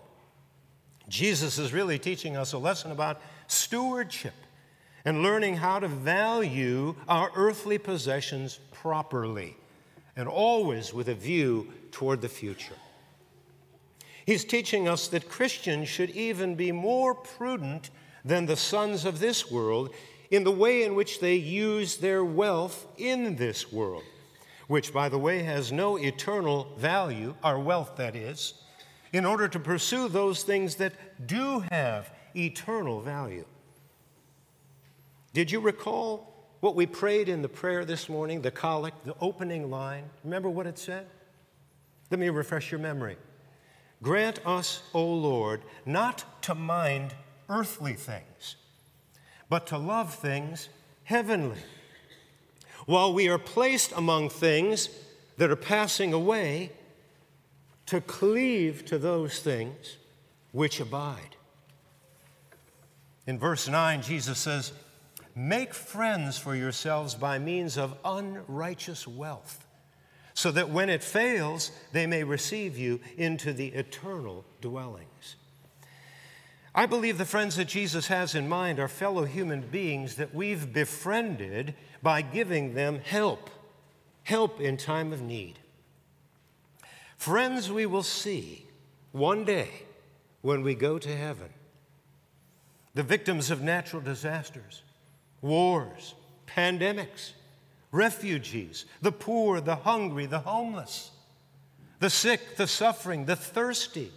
Jesus 1.09 1.59
is 1.59 1.73
really 1.73 1.99
teaching 1.99 2.37
us 2.37 2.53
a 2.53 2.57
lesson 2.57 2.91
about 2.91 3.21
stewardship 3.47 4.33
and 5.05 5.21
learning 5.21 5.57
how 5.57 5.79
to 5.79 5.87
value 5.87 6.95
our 7.07 7.29
earthly 7.35 7.77
possessions 7.77 8.59
properly 8.71 9.57
and 10.15 10.29
always 10.29 10.93
with 10.93 11.09
a 11.09 11.13
view 11.13 11.67
toward 11.91 12.21
the 12.21 12.29
future. 12.29 12.75
He's 14.25 14.45
teaching 14.45 14.87
us 14.87 15.07
that 15.09 15.29
Christians 15.29 15.89
should 15.89 16.11
even 16.11 16.55
be 16.55 16.71
more 16.71 17.13
prudent 17.13 17.89
than 18.23 18.45
the 18.45 18.55
sons 18.55 19.03
of 19.03 19.19
this 19.19 19.51
world 19.51 19.93
in 20.31 20.43
the 20.43 20.51
way 20.51 20.83
in 20.83 20.95
which 20.95 21.19
they 21.19 21.35
use 21.35 21.97
their 21.97 22.23
wealth 22.23 22.87
in 22.97 23.35
this 23.35 23.71
world, 23.71 24.03
which, 24.67 24.93
by 24.93 25.09
the 25.09 25.17
way, 25.17 25.43
has 25.43 25.71
no 25.71 25.97
eternal 25.97 26.73
value, 26.77 27.35
our 27.43 27.59
wealth, 27.59 27.95
that 27.97 28.15
is, 28.15 28.53
in 29.11 29.25
order 29.25 29.47
to 29.47 29.59
pursue 29.59 30.07
those 30.07 30.43
things 30.43 30.75
that 30.75 30.93
do 31.27 31.63
have 31.71 32.11
eternal 32.35 33.01
value. 33.01 33.45
Did 35.33 35.51
you 35.51 35.59
recall 35.59 36.47
what 36.59 36.75
we 36.75 36.85
prayed 36.85 37.29
in 37.29 37.41
the 37.41 37.49
prayer 37.49 37.85
this 37.85 38.07
morning, 38.07 38.41
the 38.41 38.51
collect, 38.51 39.05
the 39.05 39.15
opening 39.19 39.69
line? 39.69 40.05
Remember 40.23 40.49
what 40.49 40.67
it 40.67 40.77
said? 40.77 41.07
Let 42.09 42.19
me 42.19 42.29
refresh 42.29 42.71
your 42.71 42.79
memory. 42.79 43.17
Grant 44.01 44.45
us, 44.45 44.83
O 44.93 45.03
Lord, 45.05 45.61
not 45.85 46.41
to 46.43 46.55
mind 46.55 47.15
earthly 47.49 47.93
things, 47.93 48.55
but 49.49 49.65
to 49.67 49.77
love 49.77 50.13
things 50.13 50.69
heavenly. 51.03 51.59
While 52.85 53.13
we 53.13 53.29
are 53.29 53.39
placed 53.39 53.91
among 53.93 54.29
things 54.29 54.89
that 55.37 55.49
are 55.49 55.55
passing 55.55 56.13
away, 56.13 56.71
to 57.85 58.01
cleave 58.01 58.85
to 58.85 58.97
those 58.97 59.39
things 59.39 59.97
which 60.51 60.79
abide. 60.79 61.35
In 63.27 63.39
verse 63.39 63.67
9, 63.67 64.01
Jesus 64.01 64.39
says, 64.39 64.71
Make 65.35 65.73
friends 65.73 66.37
for 66.37 66.55
yourselves 66.55 67.15
by 67.15 67.39
means 67.39 67.77
of 67.77 67.97
unrighteous 68.05 69.07
wealth 69.07 69.65
so 70.33 70.51
that 70.51 70.69
when 70.69 70.89
it 70.89 71.03
fails, 71.03 71.71
they 71.91 72.07
may 72.07 72.23
receive 72.23 72.77
you 72.77 72.99
into 73.17 73.53
the 73.53 73.67
eternal 73.67 74.43
dwellings. 74.61 75.35
I 76.75 76.87
believe 76.87 77.17
the 77.17 77.25
friends 77.25 77.55
that 77.57 77.67
Jesus 77.67 78.07
has 78.07 78.33
in 78.33 78.49
mind 78.49 78.79
are 78.79 78.87
fellow 78.87 79.25
human 79.25 79.61
beings 79.61 80.15
that 80.15 80.33
we've 80.33 80.73
befriended 80.73 81.75
by 82.01 82.21
giving 82.21 82.73
them 82.73 82.99
help, 82.99 83.49
help 84.23 84.59
in 84.59 84.77
time 84.77 85.13
of 85.13 85.21
need. 85.21 85.59
Friends 87.17 87.71
we 87.71 87.85
will 87.85 88.03
see 88.03 88.65
one 89.11 89.45
day 89.45 89.69
when 90.41 90.63
we 90.63 90.73
go 90.73 90.97
to 90.97 91.15
heaven. 91.15 91.49
The 92.95 93.03
victims 93.03 93.51
of 93.51 93.61
natural 93.61 94.01
disasters, 94.01 94.81
wars, 95.41 96.15
pandemics, 96.47 97.31
refugees, 97.91 98.85
the 99.01 99.11
poor, 99.11 99.61
the 99.61 99.75
hungry, 99.75 100.25
the 100.25 100.39
homeless, 100.39 101.11
the 101.99 102.09
sick, 102.09 102.57
the 102.57 102.67
suffering, 102.67 103.25
the 103.25 103.35
thirsty, 103.35 104.11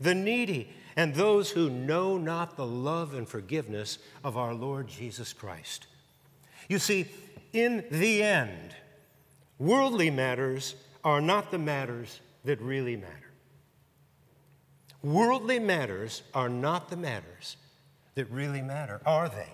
the 0.00 0.14
needy, 0.14 0.70
and 0.98 1.14
those 1.14 1.52
who 1.52 1.70
know 1.70 2.18
not 2.18 2.56
the 2.56 2.66
love 2.66 3.14
and 3.14 3.28
forgiveness 3.28 4.00
of 4.24 4.36
our 4.36 4.52
Lord 4.52 4.88
Jesus 4.88 5.32
Christ. 5.32 5.86
You 6.68 6.80
see, 6.80 7.06
in 7.52 7.84
the 7.88 8.20
end, 8.20 8.74
worldly 9.60 10.10
matters 10.10 10.74
are 11.04 11.20
not 11.20 11.52
the 11.52 11.58
matters 11.58 12.18
that 12.44 12.60
really 12.60 12.96
matter. 12.96 13.30
Worldly 15.00 15.60
matters 15.60 16.22
are 16.34 16.48
not 16.48 16.90
the 16.90 16.96
matters 16.96 17.56
that 18.16 18.28
really 18.28 18.60
matter, 18.60 19.00
are 19.06 19.28
they? 19.28 19.52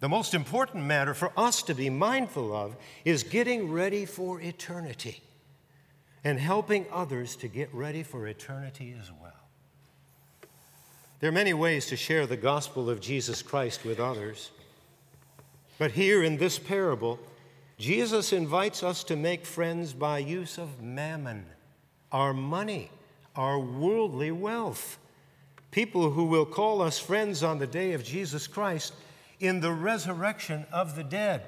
The 0.00 0.08
most 0.08 0.32
important 0.32 0.86
matter 0.86 1.12
for 1.12 1.30
us 1.36 1.62
to 1.64 1.74
be 1.74 1.90
mindful 1.90 2.56
of 2.56 2.74
is 3.04 3.22
getting 3.22 3.70
ready 3.70 4.06
for 4.06 4.40
eternity 4.40 5.20
and 6.24 6.40
helping 6.40 6.86
others 6.90 7.36
to 7.36 7.48
get 7.48 7.68
ready 7.74 8.02
for 8.02 8.26
eternity 8.26 8.96
as 8.98 9.12
well. 9.20 9.43
There 11.24 11.30
are 11.30 11.32
many 11.32 11.54
ways 11.54 11.86
to 11.86 11.96
share 11.96 12.26
the 12.26 12.36
gospel 12.36 12.90
of 12.90 13.00
Jesus 13.00 13.40
Christ 13.40 13.82
with 13.82 13.98
others. 13.98 14.50
But 15.78 15.92
here 15.92 16.22
in 16.22 16.36
this 16.36 16.58
parable, 16.58 17.18
Jesus 17.78 18.30
invites 18.34 18.82
us 18.82 19.02
to 19.04 19.16
make 19.16 19.46
friends 19.46 19.94
by 19.94 20.18
use 20.18 20.58
of 20.58 20.82
mammon, 20.82 21.46
our 22.12 22.34
money, 22.34 22.90
our 23.34 23.58
worldly 23.58 24.32
wealth. 24.32 24.98
People 25.70 26.10
who 26.10 26.24
will 26.24 26.44
call 26.44 26.82
us 26.82 26.98
friends 26.98 27.42
on 27.42 27.58
the 27.58 27.66
day 27.66 27.94
of 27.94 28.04
Jesus 28.04 28.46
Christ 28.46 28.92
in 29.40 29.60
the 29.60 29.72
resurrection 29.72 30.66
of 30.70 30.94
the 30.94 31.04
dead. 31.04 31.40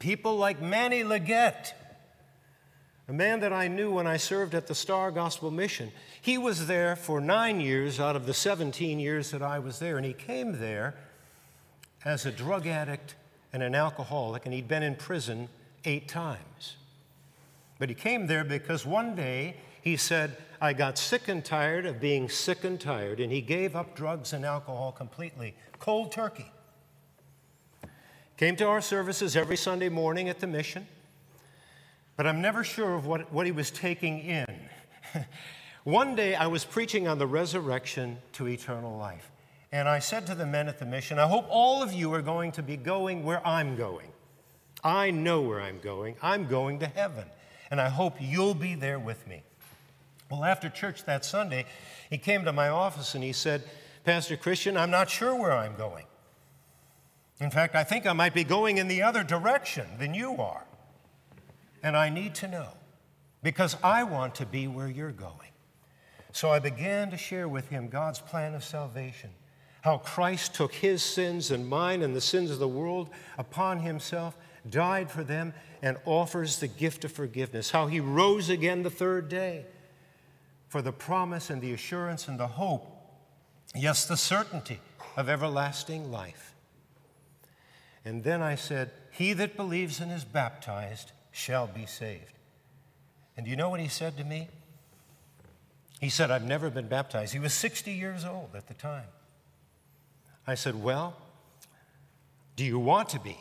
People 0.00 0.36
like 0.36 0.60
Manny 0.60 1.04
Leggett, 1.04 1.74
a 3.08 3.12
man 3.12 3.40
that 3.40 3.52
I 3.52 3.68
knew 3.68 3.90
when 3.90 4.06
I 4.06 4.16
served 4.16 4.54
at 4.54 4.66
the 4.66 4.74
Star 4.74 5.10
Gospel 5.10 5.50
Mission. 5.50 5.92
He 6.20 6.38
was 6.38 6.66
there 6.66 6.96
for 6.96 7.20
nine 7.20 7.60
years 7.60 8.00
out 8.00 8.16
of 8.16 8.26
the 8.26 8.32
17 8.32 8.98
years 8.98 9.30
that 9.30 9.42
I 9.42 9.58
was 9.58 9.78
there, 9.78 9.96
and 9.98 10.06
he 10.06 10.14
came 10.14 10.58
there 10.58 10.94
as 12.04 12.24
a 12.24 12.32
drug 12.32 12.66
addict 12.66 13.14
and 13.52 13.62
an 13.62 13.74
alcoholic, 13.74 14.46
and 14.46 14.54
he'd 14.54 14.68
been 14.68 14.82
in 14.82 14.94
prison 14.94 15.48
eight 15.84 16.08
times. 16.08 16.76
But 17.78 17.90
he 17.90 17.94
came 17.94 18.26
there 18.26 18.44
because 18.44 18.86
one 18.86 19.14
day 19.14 19.56
he 19.82 19.98
said, 19.98 20.38
I 20.60 20.72
got 20.72 20.96
sick 20.96 21.28
and 21.28 21.44
tired 21.44 21.84
of 21.84 22.00
being 22.00 22.30
sick 22.30 22.64
and 22.64 22.80
tired, 22.80 23.20
and 23.20 23.30
he 23.30 23.42
gave 23.42 23.76
up 23.76 23.94
drugs 23.94 24.32
and 24.32 24.46
alcohol 24.46 24.92
completely, 24.92 25.54
cold 25.78 26.10
turkey. 26.10 26.50
Came 28.38 28.56
to 28.56 28.66
our 28.66 28.80
services 28.80 29.36
every 29.36 29.58
Sunday 29.58 29.90
morning 29.90 30.30
at 30.30 30.40
the 30.40 30.46
mission, 30.46 30.86
but 32.16 32.26
I'm 32.26 32.40
never 32.40 32.64
sure 32.64 32.94
of 32.94 33.06
what, 33.06 33.32
what 33.32 33.46
he 33.46 33.52
was 33.52 33.70
taking 33.70 34.20
in. 34.20 34.46
One 35.84 36.14
day 36.14 36.34
I 36.34 36.46
was 36.46 36.64
preaching 36.64 37.08
on 37.08 37.18
the 37.18 37.26
resurrection 37.26 38.18
to 38.34 38.48
eternal 38.48 38.96
life. 38.96 39.30
And 39.70 39.88
I 39.88 39.98
said 39.98 40.26
to 40.28 40.34
the 40.34 40.46
men 40.46 40.68
at 40.68 40.78
the 40.78 40.86
mission, 40.86 41.18
I 41.18 41.26
hope 41.26 41.46
all 41.48 41.82
of 41.82 41.92
you 41.92 42.14
are 42.14 42.22
going 42.22 42.52
to 42.52 42.62
be 42.62 42.76
going 42.76 43.24
where 43.24 43.44
I'm 43.46 43.76
going. 43.76 44.08
I 44.84 45.10
know 45.10 45.40
where 45.40 45.60
I'm 45.60 45.80
going. 45.80 46.14
I'm 46.22 46.46
going 46.46 46.78
to 46.78 46.86
heaven. 46.86 47.24
And 47.70 47.80
I 47.80 47.88
hope 47.88 48.14
you'll 48.20 48.54
be 48.54 48.74
there 48.76 48.98
with 48.98 49.26
me. 49.26 49.42
Well, 50.30 50.44
after 50.44 50.68
church 50.68 51.04
that 51.04 51.24
Sunday, 51.24 51.66
he 52.08 52.18
came 52.18 52.44
to 52.44 52.52
my 52.52 52.68
office 52.68 53.14
and 53.14 53.24
he 53.24 53.32
said, 53.32 53.64
Pastor 54.04 54.36
Christian, 54.36 54.76
I'm 54.76 54.90
not 54.90 55.10
sure 55.10 55.34
where 55.34 55.52
I'm 55.52 55.76
going. 55.76 56.04
In 57.40 57.50
fact, 57.50 57.74
I 57.74 57.82
think 57.82 58.06
I 58.06 58.12
might 58.12 58.34
be 58.34 58.44
going 58.44 58.78
in 58.78 58.86
the 58.86 59.02
other 59.02 59.24
direction 59.24 59.86
than 59.98 60.14
you 60.14 60.36
are. 60.36 60.64
And 61.84 61.96
I 61.96 62.08
need 62.08 62.34
to 62.36 62.48
know 62.48 62.68
because 63.42 63.76
I 63.84 64.02
want 64.04 64.34
to 64.36 64.46
be 64.46 64.66
where 64.66 64.88
you're 64.88 65.12
going. 65.12 65.50
So 66.32 66.50
I 66.50 66.58
began 66.58 67.10
to 67.10 67.16
share 67.16 67.46
with 67.46 67.68
him 67.68 67.88
God's 67.88 68.18
plan 68.18 68.54
of 68.54 68.64
salvation 68.64 69.30
how 69.82 69.98
Christ 69.98 70.54
took 70.54 70.72
his 70.72 71.02
sins 71.02 71.50
and 71.50 71.68
mine 71.68 72.00
and 72.00 72.16
the 72.16 72.20
sins 72.22 72.50
of 72.50 72.58
the 72.58 72.66
world 72.66 73.10
upon 73.36 73.80
himself, 73.80 74.34
died 74.70 75.10
for 75.10 75.22
them, 75.22 75.52
and 75.82 75.98
offers 76.06 76.58
the 76.58 76.68
gift 76.68 77.04
of 77.04 77.12
forgiveness. 77.12 77.70
How 77.70 77.86
he 77.86 78.00
rose 78.00 78.48
again 78.48 78.82
the 78.82 78.88
third 78.88 79.28
day 79.28 79.66
for 80.68 80.80
the 80.80 80.90
promise 80.90 81.50
and 81.50 81.60
the 81.60 81.74
assurance 81.74 82.28
and 82.28 82.40
the 82.40 82.46
hope, 82.46 82.86
yes, 83.74 84.06
the 84.06 84.16
certainty 84.16 84.80
of 85.18 85.28
everlasting 85.28 86.10
life. 86.10 86.54
And 88.06 88.24
then 88.24 88.40
I 88.40 88.54
said, 88.54 88.90
He 89.10 89.34
that 89.34 89.54
believes 89.54 90.00
and 90.00 90.10
is 90.10 90.24
baptized 90.24 91.12
shall 91.34 91.66
be 91.66 91.84
saved. 91.84 92.32
And 93.36 93.44
do 93.44 93.50
you 93.50 93.56
know 93.56 93.68
what 93.68 93.80
he 93.80 93.88
said 93.88 94.16
to 94.18 94.24
me? 94.24 94.48
He 96.00 96.08
said, 96.08 96.30
I've 96.30 96.44
never 96.44 96.70
been 96.70 96.86
baptized. 96.86 97.32
He 97.32 97.40
was 97.40 97.52
60 97.52 97.90
years 97.90 98.24
old 98.24 98.50
at 98.54 98.68
the 98.68 98.74
time. 98.74 99.08
I 100.46 100.54
said, 100.54 100.82
Well, 100.82 101.16
do 102.54 102.64
you 102.64 102.78
want 102.78 103.08
to 103.10 103.20
be? 103.20 103.36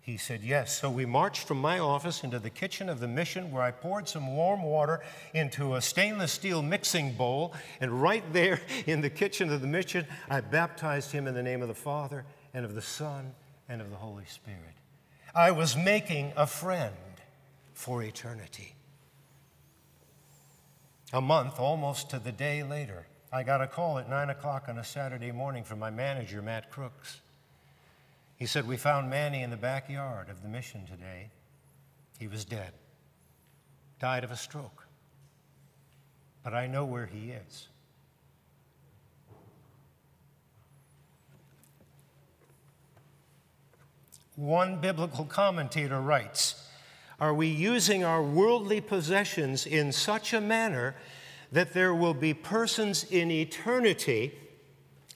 He 0.00 0.16
said, 0.16 0.42
Yes. 0.42 0.80
So 0.80 0.90
we 0.90 1.06
marched 1.06 1.46
from 1.46 1.60
my 1.60 1.78
office 1.78 2.24
into 2.24 2.40
the 2.40 2.50
kitchen 2.50 2.88
of 2.88 2.98
the 2.98 3.06
mission 3.06 3.52
where 3.52 3.62
I 3.62 3.70
poured 3.70 4.08
some 4.08 4.34
warm 4.36 4.62
water 4.62 5.00
into 5.32 5.76
a 5.76 5.80
stainless 5.80 6.32
steel 6.32 6.60
mixing 6.60 7.12
bowl. 7.12 7.54
And 7.80 8.02
right 8.02 8.24
there 8.32 8.60
in 8.86 9.00
the 9.00 9.10
kitchen 9.10 9.52
of 9.52 9.60
the 9.60 9.68
mission, 9.68 10.06
I 10.28 10.40
baptized 10.40 11.12
him 11.12 11.28
in 11.28 11.34
the 11.34 11.42
name 11.42 11.62
of 11.62 11.68
the 11.68 11.74
Father 11.74 12.24
and 12.52 12.64
of 12.64 12.74
the 12.74 12.82
Son 12.82 13.32
and 13.68 13.80
of 13.80 13.90
the 13.90 13.96
Holy 13.96 14.24
Spirit. 14.24 14.74
I 15.34 15.52
was 15.52 15.76
making 15.76 16.32
a 16.36 16.46
friend 16.46 16.94
for 17.78 18.02
eternity. 18.02 18.74
A 21.12 21.20
month, 21.20 21.60
almost 21.60 22.10
to 22.10 22.18
the 22.18 22.32
day 22.32 22.64
later, 22.64 23.06
I 23.32 23.44
got 23.44 23.62
a 23.62 23.68
call 23.68 23.98
at 23.98 24.10
9 24.10 24.30
o'clock 24.30 24.64
on 24.68 24.78
a 24.78 24.84
Saturday 24.84 25.30
morning 25.30 25.62
from 25.62 25.78
my 25.78 25.88
manager, 25.88 26.42
Matt 26.42 26.72
Crooks. 26.72 27.20
He 28.34 28.46
said, 28.46 28.66
We 28.66 28.76
found 28.76 29.08
Manny 29.08 29.44
in 29.44 29.50
the 29.50 29.56
backyard 29.56 30.28
of 30.28 30.42
the 30.42 30.48
mission 30.48 30.86
today. 30.86 31.30
He 32.18 32.26
was 32.26 32.44
dead, 32.44 32.72
died 34.00 34.24
of 34.24 34.32
a 34.32 34.36
stroke. 34.36 34.88
But 36.42 36.54
I 36.54 36.66
know 36.66 36.84
where 36.84 37.06
he 37.06 37.30
is. 37.30 37.68
One 44.34 44.80
biblical 44.80 45.24
commentator 45.24 46.00
writes 46.00 46.64
Are 47.18 47.34
we 47.34 47.48
using 47.48 48.04
our 48.04 48.22
worldly 48.22 48.80
possessions 48.80 49.66
in 49.66 49.92
such 49.92 50.32
a 50.32 50.40
manner 50.40 50.94
that 51.52 51.72
there 51.72 51.94
will 51.94 52.14
be 52.14 52.34
persons 52.34 53.04
in 53.04 53.30
eternity 53.30 54.32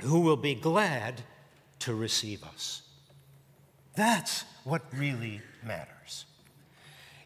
who 0.02 0.20
will 0.20 0.36
be 0.36 0.54
glad 0.54 1.22
to 1.80 1.94
receive 1.94 2.42
us. 2.44 2.82
That's 3.94 4.44
what 4.64 4.82
really 4.92 5.42
matters. 5.62 6.24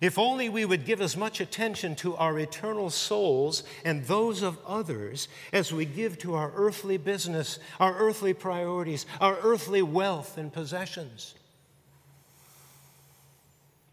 If 0.01 0.19
only 0.19 0.49
we 0.51 0.67
would 0.67 0.85
give 0.85 1.01
as 1.01 1.17
much 1.17 1.41
attention 1.41 1.95
to 1.97 2.17
our 2.17 2.39
eternal 2.39 2.91
souls 2.91 3.62
and 3.85 4.05
those 4.05 4.43
of 4.43 4.59
others 4.67 5.29
as 5.53 5.73
we 5.73 5.87
give 5.87 6.19
to 6.19 6.35
our 6.35 6.53
earthly 6.55 6.99
business, 6.99 7.59
our 7.81 7.97
earthly 7.97 8.35
priorities, 8.35 9.07
our 9.21 9.39
earthly 9.43 9.81
wealth 9.81 10.37
and 10.37 10.53
possessions. 10.53 11.35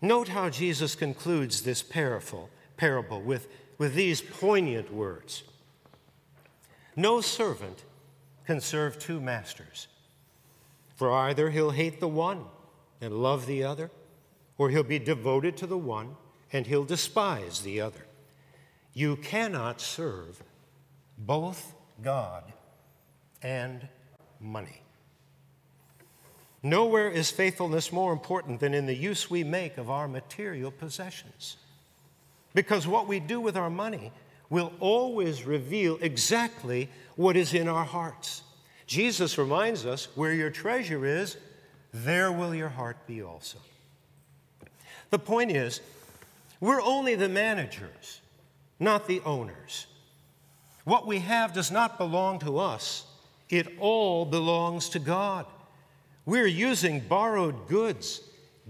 Note 0.03 0.27
how 0.27 0.49
Jesus 0.49 0.95
concludes 0.95 1.61
this 1.61 1.81
parable, 1.81 2.49
parable 2.75 3.21
with 3.21 3.47
with 3.77 3.95
these 3.95 4.21
poignant 4.21 4.93
words 4.93 5.43
No 6.95 7.21
servant 7.21 7.85
can 8.45 8.59
serve 8.59 8.99
two 8.99 9.21
masters, 9.21 9.87
for 10.95 11.09
either 11.09 11.49
he'll 11.49 11.71
hate 11.71 12.01
the 12.01 12.07
one 12.09 12.43
and 12.99 13.13
love 13.13 13.45
the 13.45 13.63
other, 13.63 13.91
or 14.57 14.69
he'll 14.69 14.83
be 14.83 14.99
devoted 14.99 15.55
to 15.57 15.67
the 15.67 15.77
one 15.77 16.17
and 16.51 16.67
he'll 16.67 16.83
despise 16.83 17.61
the 17.61 17.79
other. 17.79 18.05
You 18.93 19.15
cannot 19.15 19.79
serve 19.79 20.43
both 21.17 21.73
God 22.01 22.51
and 23.41 23.87
money. 24.39 24.82
Nowhere 26.63 27.09
is 27.09 27.29
faithfulness 27.29 27.91
more 27.91 28.13
important 28.13 28.61
than 28.61 28.73
in 28.73 28.85
the 28.85 28.95
use 28.95 29.29
we 29.29 29.43
make 29.43 29.77
of 29.77 29.89
our 29.89 30.07
material 30.07 30.71
possessions. 30.71 31.57
Because 32.53 32.87
what 32.87 33.05
we 33.05 33.19
do 33.19 33.41
with 33.41 33.57
our 33.57 33.69
money 33.69 34.13
will 34.49 34.71
always 34.79 35.43
reveal 35.43 35.97
exactly 35.99 36.87
what 37.17 37.35
is 37.35 37.53
in 37.53 37.67
our 37.67 37.83
hearts. 37.83 38.43
Jesus 38.87 39.37
reminds 39.37 39.85
us 39.85 40.07
where 40.15 40.33
your 40.33 40.49
treasure 40.49 41.05
is, 41.05 41.35
there 41.93 42.31
will 42.31 42.55
your 42.55 42.69
heart 42.69 42.97
be 43.07 43.21
also. 43.21 43.57
The 45.09 45.19
point 45.19 45.51
is, 45.51 45.81
we're 46.59 46.81
only 46.81 47.15
the 47.15 47.29
managers, 47.29 48.21
not 48.79 49.07
the 49.07 49.21
owners. 49.25 49.87
What 50.85 51.05
we 51.05 51.19
have 51.19 51.53
does 51.53 51.71
not 51.71 51.97
belong 51.97 52.39
to 52.39 52.57
us, 52.57 53.05
it 53.49 53.67
all 53.79 54.25
belongs 54.25 54.89
to 54.89 54.99
God. 54.99 55.45
We're 56.25 56.47
using 56.47 57.01
borrowed 57.01 57.67
goods 57.67 58.21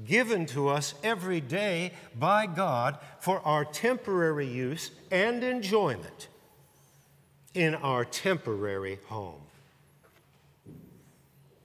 given 0.06 0.46
to 0.48 0.70
us 0.70 0.96
every 1.04 1.40
day 1.42 1.94
by 2.20 2.48
God 2.48 2.98
for 3.20 3.40
our 3.42 3.64
temporary 3.66 4.48
use 4.48 4.92
and 5.12 5.44
enjoyment 5.44 6.28
in 7.54 7.76
our 7.76 8.04
temporary 8.06 9.00
home. 9.06 9.42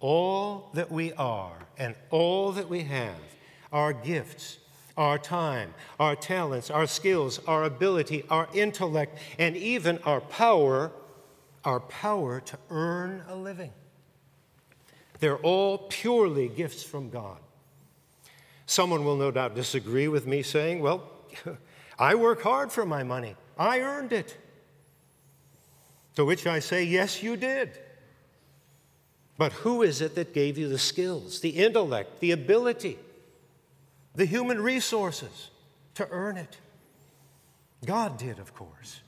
all 0.00 0.70
that 0.74 0.90
we 0.90 1.12
are 1.14 1.56
and 1.78 1.94
all 2.10 2.52
that 2.52 2.68
we 2.68 2.82
have, 2.82 3.18
our 3.72 3.92
gifts, 3.92 4.58
our 4.96 5.18
time, 5.18 5.74
our 6.00 6.16
talents, 6.16 6.70
our 6.70 6.86
skills, 6.86 7.40
our 7.46 7.64
ability, 7.64 8.24
our 8.30 8.48
intellect, 8.54 9.18
and 9.38 9.56
even 9.56 9.98
our 10.04 10.20
power, 10.20 10.90
our 11.64 11.80
power 11.80 12.40
to 12.40 12.58
earn 12.70 13.22
a 13.28 13.36
living. 13.36 13.72
They're 15.20 15.38
all 15.38 15.78
purely 15.78 16.48
gifts 16.48 16.82
from 16.82 17.10
God. 17.10 17.38
Someone 18.66 19.04
will 19.04 19.16
no 19.16 19.30
doubt 19.30 19.54
disagree 19.54 20.08
with 20.08 20.26
me, 20.26 20.42
saying, 20.42 20.80
Well, 20.80 21.02
I 21.98 22.14
work 22.14 22.42
hard 22.42 22.70
for 22.70 22.84
my 22.84 23.02
money, 23.02 23.34
I 23.58 23.80
earned 23.80 24.12
it. 24.12 24.36
To 26.16 26.24
which 26.24 26.46
I 26.46 26.58
say, 26.58 26.84
Yes, 26.84 27.22
you 27.22 27.36
did. 27.36 27.78
But 29.36 29.52
who 29.52 29.82
is 29.82 30.00
it 30.00 30.16
that 30.16 30.34
gave 30.34 30.58
you 30.58 30.68
the 30.68 30.78
skills, 30.78 31.40
the 31.40 31.50
intellect, 31.50 32.18
the 32.20 32.32
ability, 32.32 32.98
the 34.16 34.24
human 34.24 34.60
resources 34.60 35.50
to 35.94 36.08
earn 36.10 36.36
it? 36.36 36.58
God 37.84 38.18
did, 38.18 38.40
of 38.40 38.52
course. 38.52 39.00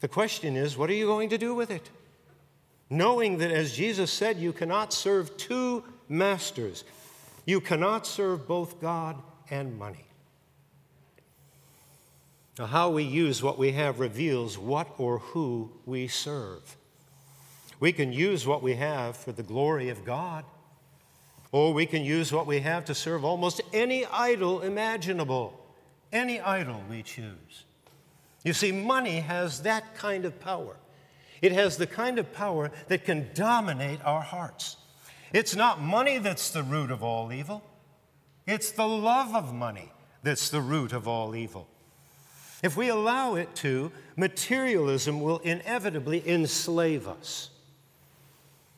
The 0.00 0.08
question 0.08 0.56
is, 0.56 0.76
what 0.76 0.88
are 0.90 0.94
you 0.94 1.06
going 1.06 1.28
to 1.30 1.38
do 1.38 1.54
with 1.54 1.70
it? 1.70 1.90
Knowing 2.90 3.38
that, 3.38 3.50
as 3.50 3.72
Jesus 3.72 4.10
said, 4.10 4.38
you 4.38 4.52
cannot 4.52 4.92
serve 4.92 5.36
two 5.36 5.84
masters, 6.08 6.84
you 7.46 7.60
cannot 7.60 8.06
serve 8.06 8.46
both 8.46 8.80
God 8.80 9.16
and 9.50 9.78
money. 9.78 10.04
Now, 12.58 12.66
how 12.66 12.90
we 12.90 13.02
use 13.02 13.42
what 13.42 13.58
we 13.58 13.72
have 13.72 13.98
reveals 13.98 14.56
what 14.56 14.88
or 14.98 15.18
who 15.18 15.72
we 15.86 16.06
serve. 16.06 16.76
We 17.80 17.92
can 17.92 18.12
use 18.12 18.46
what 18.46 18.62
we 18.62 18.74
have 18.74 19.16
for 19.16 19.32
the 19.32 19.42
glory 19.42 19.88
of 19.88 20.04
God, 20.04 20.44
or 21.50 21.74
we 21.74 21.86
can 21.86 22.04
use 22.04 22.32
what 22.32 22.46
we 22.46 22.60
have 22.60 22.84
to 22.86 22.94
serve 22.94 23.24
almost 23.24 23.60
any 23.72 24.06
idol 24.06 24.60
imaginable, 24.60 25.60
any 26.12 26.40
idol 26.40 26.80
we 26.88 27.02
choose. 27.02 27.64
You 28.44 28.52
see, 28.52 28.70
money 28.70 29.20
has 29.20 29.62
that 29.62 29.94
kind 29.96 30.24
of 30.24 30.38
power. 30.38 30.76
It 31.44 31.52
has 31.52 31.76
the 31.76 31.86
kind 31.86 32.18
of 32.18 32.32
power 32.32 32.70
that 32.88 33.04
can 33.04 33.28
dominate 33.34 34.02
our 34.02 34.22
hearts. 34.22 34.78
It's 35.30 35.54
not 35.54 35.78
money 35.78 36.16
that's 36.16 36.48
the 36.48 36.62
root 36.62 36.90
of 36.90 37.04
all 37.04 37.34
evil, 37.34 37.62
it's 38.46 38.70
the 38.70 38.88
love 38.88 39.34
of 39.34 39.52
money 39.52 39.92
that's 40.22 40.48
the 40.48 40.62
root 40.62 40.94
of 40.94 41.06
all 41.06 41.36
evil. 41.36 41.68
If 42.62 42.78
we 42.78 42.88
allow 42.88 43.34
it 43.34 43.54
to, 43.56 43.92
materialism 44.16 45.20
will 45.20 45.36
inevitably 45.40 46.26
enslave 46.26 47.06
us. 47.06 47.50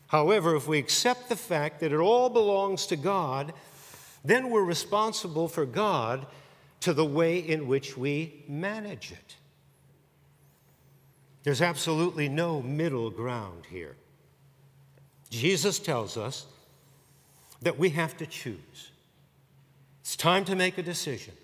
However, 0.09 0.57
if 0.57 0.67
we 0.67 0.79
accept 0.79 1.29
the 1.29 1.37
fact 1.37 1.79
that 1.79 1.93
it 1.93 2.01
all 2.01 2.29
belongs 2.29 2.87
to 2.87 2.97
God, 2.97 3.53
then 4.25 4.51
we're 4.51 4.65
responsible 4.65 5.47
for 5.47 5.67
God 5.67 6.27
to 6.81 6.93
the 6.93 7.05
way 7.05 7.39
in 7.39 7.69
which 7.69 7.97
we 7.97 8.43
manage 8.49 9.13
it. 9.13 9.37
There's 11.47 11.63
absolutely 11.63 12.29
no 12.29 12.61
middle 12.61 13.09
ground 13.09 13.67
here. 13.71 13.95
Jesus 15.31 15.79
tells 15.79 16.17
us 16.17 16.47
that 17.63 17.79
we 17.79 17.91
have 17.91 18.17
to 18.17 18.27
choose. 18.27 18.91
It's 20.01 20.17
time 20.17 20.45
to 20.47 20.57
make 20.57 20.77
a 20.77 20.83
decision. 20.83 21.35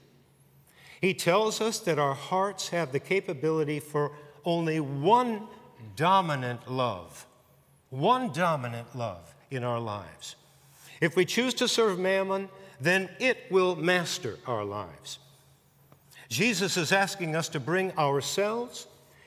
He 1.01 1.15
tells 1.15 1.61
us 1.61 1.79
that 1.79 2.01
our 2.01 2.15
hearts 2.15 2.71
have 2.71 2.91
the 2.91 2.99
capability 2.99 3.79
for 3.79 4.11
only 4.45 4.81
one 4.81 5.47
dominant 5.95 6.69
love 6.69 7.27
one 7.93 8.33
dominant 8.33 8.97
love 8.97 9.35
in 9.51 9.63
our 9.63 9.79
lives. 9.79 10.37
If 11.03 11.15
we 11.15 11.27
choose 11.27 11.53
to 11.55 11.69
serve 11.69 11.99
mammon, 11.99 12.49
then 12.81 13.11
it 13.21 13.37
will 13.51 13.77
master 13.77 14.39
our 14.47 14.65
lives. 14.65 15.19
Jesus 16.31 16.79
is 16.79 16.91
asking 16.91 17.37
us 17.37 17.51
to 17.51 17.61
bring 17.61 17.93
ourselves 17.99 18.87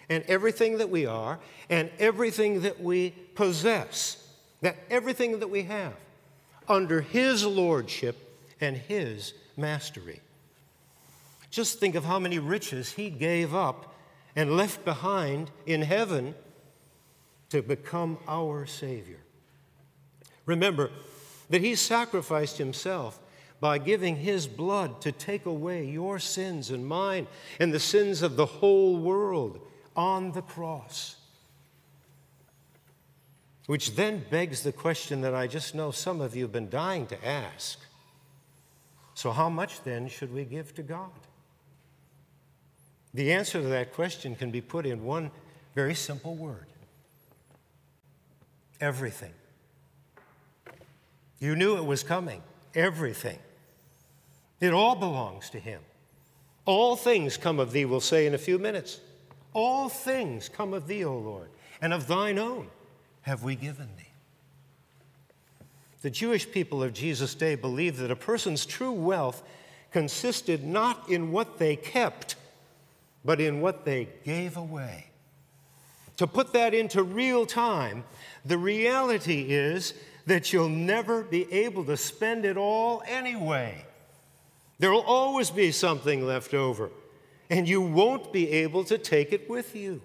and 0.09 0.23
everything 0.27 0.77
that 0.77 0.89
we 0.89 1.05
are 1.05 1.39
and 1.69 1.89
everything 1.99 2.61
that 2.61 2.81
we 2.81 3.11
possess, 3.35 4.27
that 4.61 4.77
everything 4.89 5.39
that 5.39 5.49
we 5.49 5.63
have, 5.63 5.93
under 6.67 7.01
His 7.01 7.45
lordship 7.45 8.15
and 8.61 8.77
His 8.77 9.33
mastery. 9.57 10.21
Just 11.49 11.79
think 11.79 11.95
of 11.95 12.05
how 12.05 12.19
many 12.19 12.39
riches 12.39 12.91
He 12.91 13.09
gave 13.09 13.53
up 13.53 13.95
and 14.35 14.57
left 14.57 14.83
behind 14.83 15.51
in 15.65 15.81
heaven 15.81 16.35
to 17.49 17.61
become 17.61 18.17
our 18.27 18.65
Savior. 18.65 19.19
Remember 20.45 20.91
that 21.49 21.61
He 21.61 21.75
sacrificed 21.75 22.57
Himself 22.57 23.19
by 23.61 23.77
giving 23.77 24.17
His 24.17 24.47
blood 24.47 25.01
to 25.01 25.11
take 25.11 25.45
away 25.45 25.85
your 25.85 26.19
sins 26.19 26.69
and 26.69 26.85
mine 26.85 27.27
and 27.59 27.73
the 27.73 27.79
sins 27.79 28.21
of 28.21 28.35
the 28.35 28.45
whole 28.45 28.97
world 28.97 29.59
on 29.95 30.31
the 30.31 30.41
cross. 30.41 31.15
Which 33.67 33.95
then 33.95 34.23
begs 34.29 34.61
the 34.61 34.71
question 34.71 35.21
that 35.21 35.33
I 35.33 35.47
just 35.47 35.73
know 35.73 35.91
some 35.91 36.21
of 36.21 36.35
you 36.35 36.43
have 36.43 36.51
been 36.51 36.69
dying 36.69 37.07
to 37.07 37.27
ask. 37.27 37.79
So, 39.15 39.31
how 39.31 39.49
much 39.49 39.81
then 39.83 40.07
should 40.07 40.33
we 40.33 40.43
give 40.43 40.75
to 40.75 40.83
God? 40.83 41.09
The 43.13 43.31
answer 43.31 43.61
to 43.61 43.67
that 43.69 43.93
question 43.93 44.35
can 44.35 44.51
be 44.51 44.61
put 44.61 44.85
in 44.85 45.03
one 45.03 45.31
very 45.73 45.95
simple 45.95 46.35
word 46.35 46.67
Everything. 48.81 49.31
You 51.39 51.55
knew 51.55 51.77
it 51.77 51.85
was 51.85 52.03
coming. 52.03 52.41
Everything. 52.73 53.39
It 54.59 54.73
all 54.73 54.95
belongs 54.95 55.49
to 55.51 55.59
Him. 55.59 55.81
All 56.65 56.95
things 56.95 57.37
come 57.37 57.59
of 57.59 57.71
Thee, 57.71 57.85
we'll 57.85 58.01
say 58.01 58.25
in 58.25 58.33
a 58.33 58.37
few 58.37 58.57
minutes. 58.57 58.99
All 59.55 59.87
things 59.87 60.49
come 60.49 60.73
of 60.73 60.85
Thee, 60.85 61.05
O 61.05 61.17
Lord, 61.17 61.49
and 61.81 61.93
of 61.93 62.07
Thine 62.07 62.37
own 62.37 62.67
have 63.21 63.41
we 63.41 63.55
given 63.55 63.87
Thee. 63.97 64.03
The 66.01 66.09
Jewish 66.09 66.51
people 66.51 66.83
of 66.83 66.93
Jesus' 66.93 67.33
day 67.33 67.55
believed 67.55 67.97
that 67.99 68.11
a 68.11 68.17
person's 68.17 68.65
true 68.65 68.91
wealth 68.91 69.41
consisted 69.91 70.65
not 70.65 71.09
in 71.09 71.31
what 71.31 71.57
they 71.57 71.77
kept, 71.77 72.35
but 73.23 73.39
in 73.39 73.61
what 73.61 73.85
they 73.85 74.09
gave 74.25 74.57
away. 74.57 75.07
To 76.17 76.27
put 76.27 76.51
that 76.51 76.73
into 76.73 77.01
real 77.01 77.45
time, 77.45 78.03
the 78.43 78.57
reality 78.57 79.53
is 79.53 79.93
that 80.25 80.51
you'll 80.51 80.67
never 80.67 81.23
be 81.23 81.49
able 81.51 81.85
to 81.85 81.95
spend 81.95 82.43
it 82.43 82.57
all 82.57 83.01
anyway. 83.07 83.85
There 84.79 84.91
will 84.91 85.01
always 85.01 85.49
be 85.49 85.71
something 85.71 86.27
left 86.27 86.53
over, 86.53 86.89
and 87.49 87.67
you 87.67 87.81
won't 87.81 88.33
be 88.33 88.51
able 88.51 88.83
to 88.85 88.97
take 88.97 89.31
it 89.31 89.49
with 89.49 89.75
you. 89.75 90.01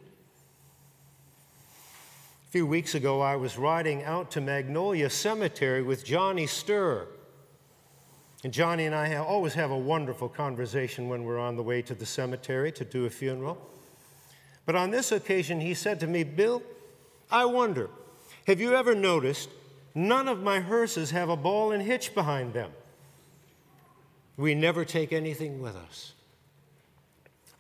A 2.49 2.51
few 2.51 2.67
weeks 2.67 2.95
ago, 2.95 3.21
I 3.21 3.37
was 3.37 3.57
riding 3.57 4.03
out 4.03 4.31
to 4.33 4.41
Magnolia 4.41 5.09
Cemetery 5.09 5.83
with 5.83 6.05
Johnny 6.05 6.47
Stuhr. 6.47 7.07
And 8.43 8.53
Johnny 8.53 8.87
and 8.87 8.95
I 8.95 9.07
have, 9.07 9.27
always 9.27 9.55
have 9.55 9.71
a 9.71 9.79
wonderful 9.79 10.29
conversation 10.29 11.09
when 11.09 11.25
we're 11.25 11.39
on 11.39 11.57
the 11.57 11.63
way 11.63 11.83
to 11.83 11.95
the 11.95 12.07
cemetery 12.07 12.73
to 12.73 12.85
do 12.85 13.05
a 13.05 13.11
funeral. 13.11 13.59
But 14.67 14.77
on 14.77 14.91
this 14.91 15.13
occasion, 15.13 15.61
he 15.61 15.75
said 15.75 16.01
to 16.01 16.07
me, 16.07 16.25
Bill, 16.25 16.63
I 17.31 17.45
wonder, 17.45 17.91
have 18.47 18.61
you 18.61 18.75
ever 18.75 18.95
noticed 18.95 19.49
none 19.95 20.27
of 20.27 20.43
my 20.43 20.61
hearses 20.61 21.11
have 21.11 21.29
a 21.29 21.37
ball 21.37 21.73
and 21.73 21.83
hitch 21.83 22.15
behind 22.15 22.53
them? 22.53 22.73
We 24.37 24.55
never 24.55 24.85
take 24.85 25.13
anything 25.13 25.61
with 25.61 25.77
us. 25.77 26.15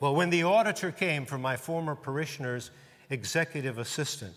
Well, 0.01 0.15
when 0.15 0.31
the 0.31 0.45
auditor 0.45 0.91
came 0.91 1.27
for 1.27 1.37
my 1.37 1.57
former 1.57 1.95
parishioner's 1.95 2.71
executive 3.11 3.79
assistant 3.79 4.35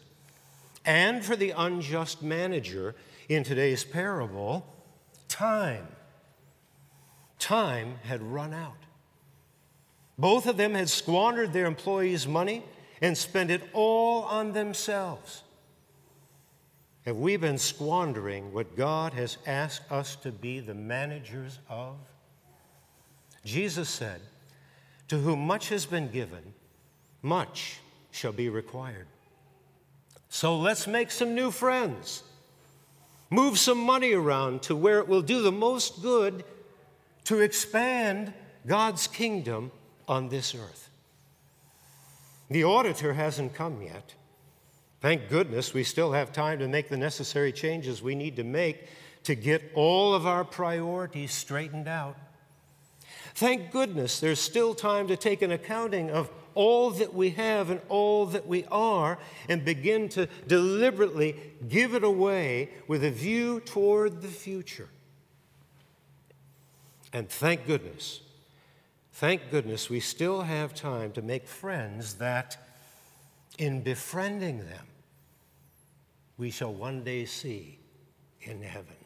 and 0.85 1.23
for 1.23 1.37
the 1.37 1.51
unjust 1.51 2.21
manager 2.21 2.95
in 3.29 3.45
today's 3.45 3.85
parable, 3.85 4.65
time, 5.29 5.87
time 7.39 7.95
had 8.03 8.21
run 8.21 8.53
out. 8.53 8.75
Both 10.17 10.47
of 10.47 10.57
them 10.57 10.73
had 10.73 10.89
squandered 10.89 11.53
their 11.53 11.65
employees' 11.65 12.27
money 12.27 12.63
and 13.01 13.17
spent 13.17 13.49
it 13.49 13.63
all 13.71 14.23
on 14.23 14.51
themselves. 14.51 15.43
Have 17.05 17.17
we 17.17 17.37
been 17.37 17.57
squandering 17.57 18.53
what 18.53 18.75
God 18.75 19.13
has 19.13 19.37
asked 19.47 19.89
us 19.91 20.15
to 20.17 20.31
be 20.31 20.59
the 20.59 20.73
managers 20.73 21.59
of? 21.69 21.95
Jesus 23.43 23.89
said, 23.89 24.21
To 25.13 25.19
whom 25.19 25.45
much 25.45 25.69
has 25.69 25.85
been 25.85 26.09
given, 26.09 26.55
much 27.21 27.77
shall 28.09 28.31
be 28.31 28.49
required. 28.49 29.05
So 30.27 30.57
let's 30.57 30.87
make 30.87 31.11
some 31.11 31.35
new 31.35 31.51
friends. 31.51 32.23
Move 33.29 33.59
some 33.59 33.77
money 33.77 34.13
around 34.13 34.63
to 34.63 34.75
where 34.75 34.97
it 34.97 35.07
will 35.07 35.21
do 35.21 35.43
the 35.43 35.51
most 35.51 36.01
good 36.01 36.43
to 37.25 37.41
expand 37.41 38.33
God's 38.65 39.05
kingdom 39.05 39.71
on 40.07 40.29
this 40.29 40.55
earth. 40.55 40.89
The 42.49 42.63
auditor 42.63 43.13
hasn't 43.13 43.53
come 43.53 43.83
yet. 43.83 44.15
Thank 44.99 45.29
goodness 45.29 45.75
we 45.75 45.83
still 45.83 46.13
have 46.13 46.33
time 46.33 46.57
to 46.57 46.67
make 46.67 46.89
the 46.89 46.97
necessary 46.97 47.51
changes 47.51 48.01
we 48.01 48.15
need 48.15 48.37
to 48.37 48.43
make 48.43 48.87
to 49.25 49.35
get 49.35 49.61
all 49.75 50.15
of 50.15 50.25
our 50.25 50.43
priorities 50.43 51.33
straightened 51.33 51.87
out. 51.87 52.17
Thank 53.35 53.71
goodness 53.71 54.19
there's 54.19 54.39
still 54.39 54.75
time 54.75 55.07
to 55.07 55.17
take 55.17 55.41
an 55.41 55.51
accounting 55.51 56.11
of 56.11 56.29
all 56.55 56.91
that 56.91 57.13
we 57.13 57.31
have 57.31 57.69
and 57.69 57.81
all 57.89 58.27
that 58.27 58.47
we 58.47 58.65
are 58.65 59.17
and 59.49 59.65
begin 59.65 60.07
to 60.09 60.27
deliberately 60.47 61.35
give 61.67 61.95
it 61.95 62.03
away 62.03 62.69
with 62.87 63.03
a 63.03 63.09
view 63.09 63.59
toward 63.59 64.21
the 64.21 64.27
future. 64.27 64.89
And 67.11 67.29
thank 67.29 67.65
goodness, 67.65 68.21
thank 69.13 69.49
goodness 69.51 69.89
we 69.89 69.99
still 69.99 70.41
have 70.41 70.73
time 70.73 71.11
to 71.13 71.21
make 71.21 71.47
friends 71.47 72.15
that, 72.15 72.57
in 73.57 73.81
befriending 73.81 74.59
them, 74.59 74.85
we 76.37 76.49
shall 76.49 76.73
one 76.73 77.03
day 77.03 77.25
see 77.25 77.77
in 78.41 78.61
heaven. 78.61 79.02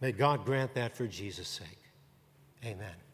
May 0.00 0.12
God 0.12 0.44
grant 0.44 0.74
that 0.74 0.96
for 0.96 1.06
Jesus' 1.06 1.48
sake. 1.48 1.80
Amen. 2.64 3.05